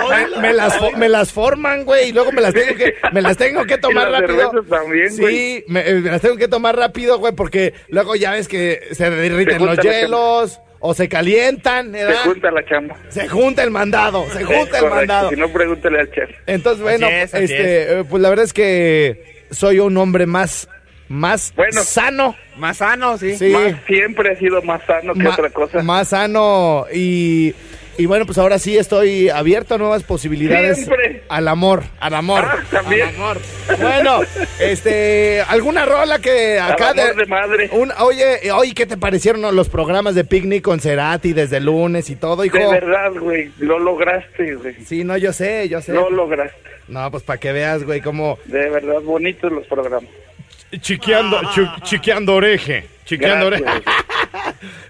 me, 0.10 0.42
me 0.42 0.54
las, 0.54 0.80
me 0.98 1.10
las 1.10 1.32
forman, 1.32 1.84
güey, 1.86 2.10
y 2.10 2.12
luego 2.14 2.32
me 2.32 2.42
las 2.42 2.54
tengo 2.54 2.76
que, 2.76 2.96
me 3.12 3.22
las 3.22 3.38
tengo 3.38 3.66
que 3.66 3.78
tomar 3.80 4.12
rápido. 4.12 4.52
también, 4.70 5.12
sí, 5.12 5.64
me, 5.68 5.82
eh, 5.88 5.94
me 5.96 6.12
las 6.12 6.22
tengo 6.22 6.38
que 6.38 6.48
tomar 6.48 6.76
rápido, 6.76 7.18
güey, 7.20 7.34
porque 7.34 7.74
luego 7.90 8.16
ya 8.16 8.32
ves 8.32 8.48
que 8.48 8.82
se 8.92 9.10
derriten 9.10 9.66
los 9.66 9.78
hielos 9.80 10.60
o 10.80 10.94
se 10.94 11.08
calientan, 11.08 11.92
Se 11.94 12.04
¿verdad? 12.06 12.22
junta 12.26 12.52
la 12.52 12.66
chamba. 12.66 12.96
Se 13.10 13.28
junta 13.30 13.64
el 13.64 13.72
mandado, 13.72 14.26
se 14.32 14.44
junta 14.44 14.62
el 14.62 14.84
Correcto, 14.84 14.96
mandado. 14.96 15.30
Si 15.30 15.36
no, 15.38 15.50
pregúntale 15.50 16.00
al 16.02 16.12
chef. 16.12 16.30
Entonces, 16.46 16.82
bueno, 16.84 17.06
Así 17.08 17.16
es, 17.16 17.34
así 17.34 17.44
este, 17.46 18.00
eh, 18.00 18.04
pues 18.10 18.22
la 18.22 18.30
verdad 18.30 18.46
es 18.46 18.54
que 18.54 19.46
soy 19.52 19.80
un 19.80 19.96
hombre 19.98 20.26
más, 20.26 20.68
más 21.08 21.54
Bueno. 21.56 21.82
sano. 21.84 22.36
Más 22.58 22.78
sano, 22.78 23.18
sí. 23.18 23.36
Sí. 23.38 23.48
Más 23.50 23.74
siempre 23.88 24.32
ha 24.32 24.36
sido 24.36 24.62
más 24.62 24.82
sano 24.86 25.14
que 25.14 25.24
Ma- 25.24 25.30
otra 25.32 25.50
cosa. 25.52 25.82
Más 25.84 26.10
sano 26.10 26.86
y, 26.94 27.56
y 27.98 28.06
bueno, 28.06 28.26
pues 28.26 28.38
ahora 28.38 28.60
sí 28.60 28.78
estoy 28.78 29.30
abierto 29.30 29.76
a 29.76 29.78
nuevas 29.78 30.04
posibilidades. 30.04 30.78
Siempre. 30.78 31.24
Al 31.30 31.48
amor, 31.48 31.84
al 32.00 32.14
amor. 32.16 32.44
Ah, 32.46 32.58
también. 32.72 33.08
Al 33.10 33.16
amor. 33.16 33.38
Bueno, 33.80 34.20
este, 34.60 35.42
alguna 35.48 35.86
rola 35.86 36.20
que 36.20 36.60
acá 36.60 36.90
Al 36.90 37.00
amor 37.00 37.16
de 37.16 37.26
madre. 37.26 37.70
un- 37.74 37.92
oye, 38.00 38.52
oye, 38.52 38.74
¿qué 38.74 38.86
te 38.86 38.98
parecieron 38.98 39.56
los 39.56 39.70
programas 39.70 40.16
de 40.16 40.24
picnic 40.24 40.64
con 40.64 40.80
Cerati 40.80 41.34
desde 41.34 41.58
el 41.58 41.66
lunes 41.66 42.10
y 42.10 42.16
todo, 42.16 42.44
hijo? 42.46 42.58
De 42.58 42.68
verdad, 42.68 43.12
güey. 43.20 43.52
Lo 43.60 43.80
lograste, 43.80 44.56
güey. 44.56 44.76
Sí, 44.86 45.04
no, 45.04 45.18
yo 45.18 45.34
sé, 45.34 45.70
yo 45.70 45.82
sé. 45.82 45.94
Lo 45.94 46.10
lograste. 46.10 46.58
No, 46.88 47.10
pues 47.12 47.24
para 47.24 47.40
que 47.40 47.52
veas, 47.54 47.84
güey, 47.84 48.02
cómo 48.02 48.38
De 48.46 48.70
verdad, 48.70 49.00
bonitos 49.02 49.52
los 49.52 49.66
programas. 49.68 50.10
Chiqueando, 50.80 51.40
chiqueando 51.84 52.36
oreje, 52.36 52.88
chiqueando 53.06 53.48
Gracias. 53.50 53.70
oreje. 53.72 53.86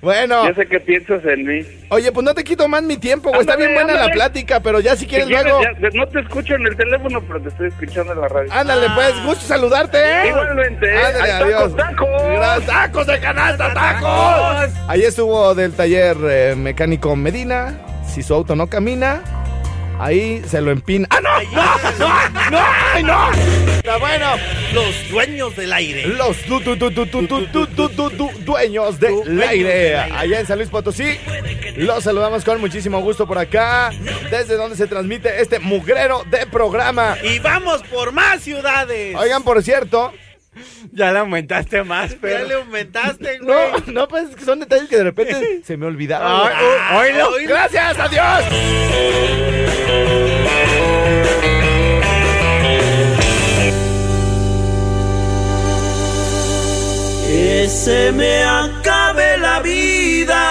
Bueno, 0.01 0.47
Yo 0.47 0.53
sé 0.53 0.65
que 0.67 0.79
piensas 0.79 1.23
en 1.25 1.45
mí. 1.45 1.65
oye, 1.89 2.11
pues 2.11 2.23
no 2.23 2.33
te 2.33 2.43
quito 2.43 2.67
más 2.67 2.83
mi 2.83 2.97
tiempo, 2.97 3.29
güey. 3.29 3.41
Está 3.41 3.55
bien 3.55 3.73
buena 3.73 3.93
la 3.93 4.09
plática, 4.11 4.59
pero 4.59 4.79
ya 4.79 4.95
si 4.95 5.05
quieres 5.07 5.27
Si 5.27 5.33
quieres, 5.33 5.51
luego. 5.51 5.63
ya- 5.81 5.89
no 5.93 6.07
te 6.07 6.19
escucho 6.19 6.55
en 6.55 6.67
el 6.67 6.75
teléfono, 6.75 7.21
pero 7.21 7.41
te 7.41 7.49
estoy 7.49 7.67
escuchando 7.69 8.13
en 8.13 8.21
la 8.21 8.27
radio. 8.27 8.51
Ándale, 8.53 8.87
pues, 8.95 9.13
gusto 9.25 9.41
saludarte, 9.45 9.97
¿eh? 9.97 10.27
Igualmente, 10.29 10.97
adiós. 10.97 11.75
tacos, 11.75 11.95
tacos. 11.97 12.65
¡Tacos 12.65 13.07
de 13.07 13.19
canasta, 13.19 13.73
tacos! 13.73 14.71
Ahí 14.87 15.03
estuvo 15.03 15.55
del 15.55 15.73
taller 15.73 16.17
eh, 16.23 16.55
mecánico 16.57 17.15
Medina. 17.15 17.79
Si 18.07 18.21
su 18.23 18.33
auto 18.33 18.55
no 18.55 18.67
camina, 18.67 19.21
Ahí 19.99 20.41
se 20.47 20.61
lo 20.61 20.71
empina. 20.71 21.07
¡Ah, 21.09 21.19
no! 21.21 21.29
¡No! 21.51 21.61
¡No! 21.99 22.49
¡No! 22.51 23.01
No! 23.01 23.31
Pero 23.81 23.99
bueno, 23.99 24.27
los 24.73 25.09
dueños 25.09 25.55
del 25.55 25.73
aire. 25.73 26.07
Los 26.07 26.45
du, 26.47 26.59
du, 26.59 26.75
du, 26.75 28.31
dueños 28.45 28.99
del 28.99 29.41
aire. 29.41 29.97
Allá 29.97 30.39
en 30.39 30.47
San 30.47 30.57
Luis 30.57 30.69
Potosí. 30.69 31.17
Los 31.75 32.03
saludamos 32.03 32.43
con 32.43 32.61
muchísimo 32.61 33.01
gusto 33.01 33.27
por 33.27 33.37
acá. 33.37 33.91
Desde 34.31 34.55
donde 34.55 34.77
se 34.77 34.87
transmite 34.87 35.41
este 35.41 35.59
mugrero 35.59 36.23
de 36.29 36.45
programa. 36.47 37.17
Y 37.23 37.39
vamos 37.39 37.83
por 37.83 38.11
más 38.13 38.41
ciudades. 38.41 39.15
Oigan, 39.15 39.43
por 39.43 39.61
cierto, 39.63 40.13
ya 40.91 41.11
le 41.11 41.19
aumentaste 41.19 41.83
más, 41.83 42.11
ya 42.11 42.17
pero. 42.21 42.47
le 42.47 42.53
aumentaste, 42.55 43.39
güey. 43.41 43.71
No, 43.87 43.91
no, 43.93 44.07
pues 44.07 44.29
es 44.29 44.35
que 44.35 44.45
son 44.45 44.59
detalles 44.59 44.89
que 44.89 44.97
de 44.97 45.03
repente 45.03 45.61
se 45.65 45.77
me 45.77 45.85
olvidaron. 45.85 46.27
Ah, 46.29 46.99
oílo. 46.99 47.29
oílo. 47.29 47.49
Gracias, 47.49 47.97
adiós. 47.99 48.43
que 57.27 57.67
se 57.69 58.11
me 58.11 58.43
acabe 58.43 59.37
la 59.37 59.59
vida 59.61 60.41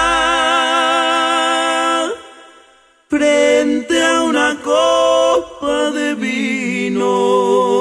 frente 3.08 4.02
a 4.04 4.22
una 4.22 4.58
copa 4.62 5.90
de 5.90 6.14
vino. 6.14 7.71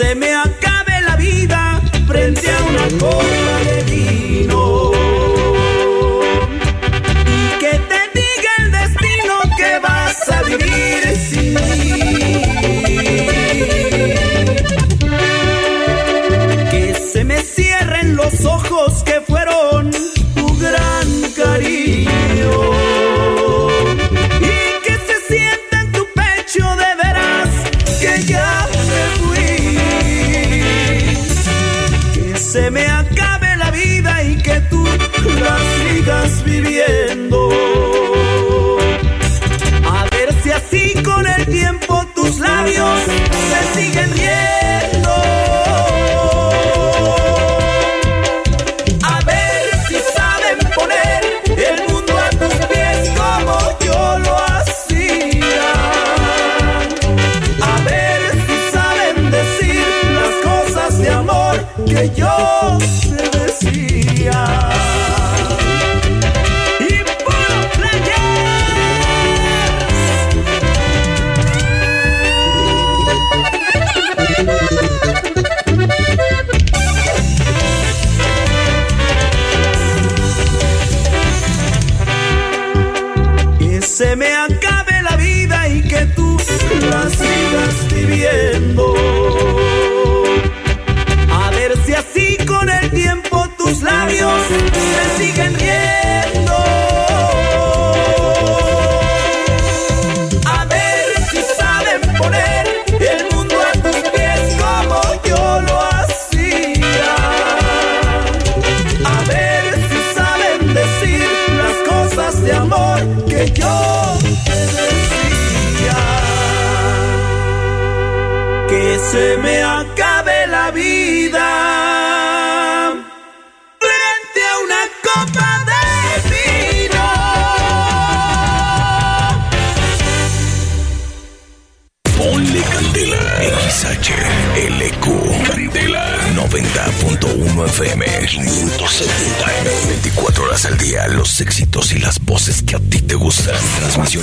Se 0.00 0.14
me 0.14 0.32
acabe 0.32 0.98
la 1.02 1.16
vida 1.16 1.78
frente 2.08 2.50
a 2.50 2.62
una 2.70 2.88
copa 2.98 3.56
de 3.66 3.82
vino 3.84 4.92
y 7.26 7.58
que 7.60 7.72
te 7.90 8.00
diga 8.18 8.50
el 8.60 8.72
destino 8.72 9.34
que 9.58 9.78
vas 9.82 10.28
a 10.30 10.42
vivir 10.44 11.00
sin 11.28 11.52
mí. 11.52 12.40
Que 16.70 16.94
se 17.12 17.22
me 17.24 17.42
cierren 17.42 18.16
los 18.16 18.46
ojos 18.46 19.02
que 19.04 19.20
fueron 19.20 19.79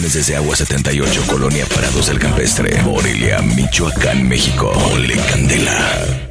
desde 0.02 0.36
Agua 0.36 0.56
78 0.56 1.24
Colonia 1.28 1.66
Parados 1.74 2.08
del 2.08 2.20
Campestre 2.20 2.82
Morelia 2.84 3.42
Michoacán 3.42 4.28
México. 4.28 4.72
Ole 4.94 5.18
Candela 5.18 6.27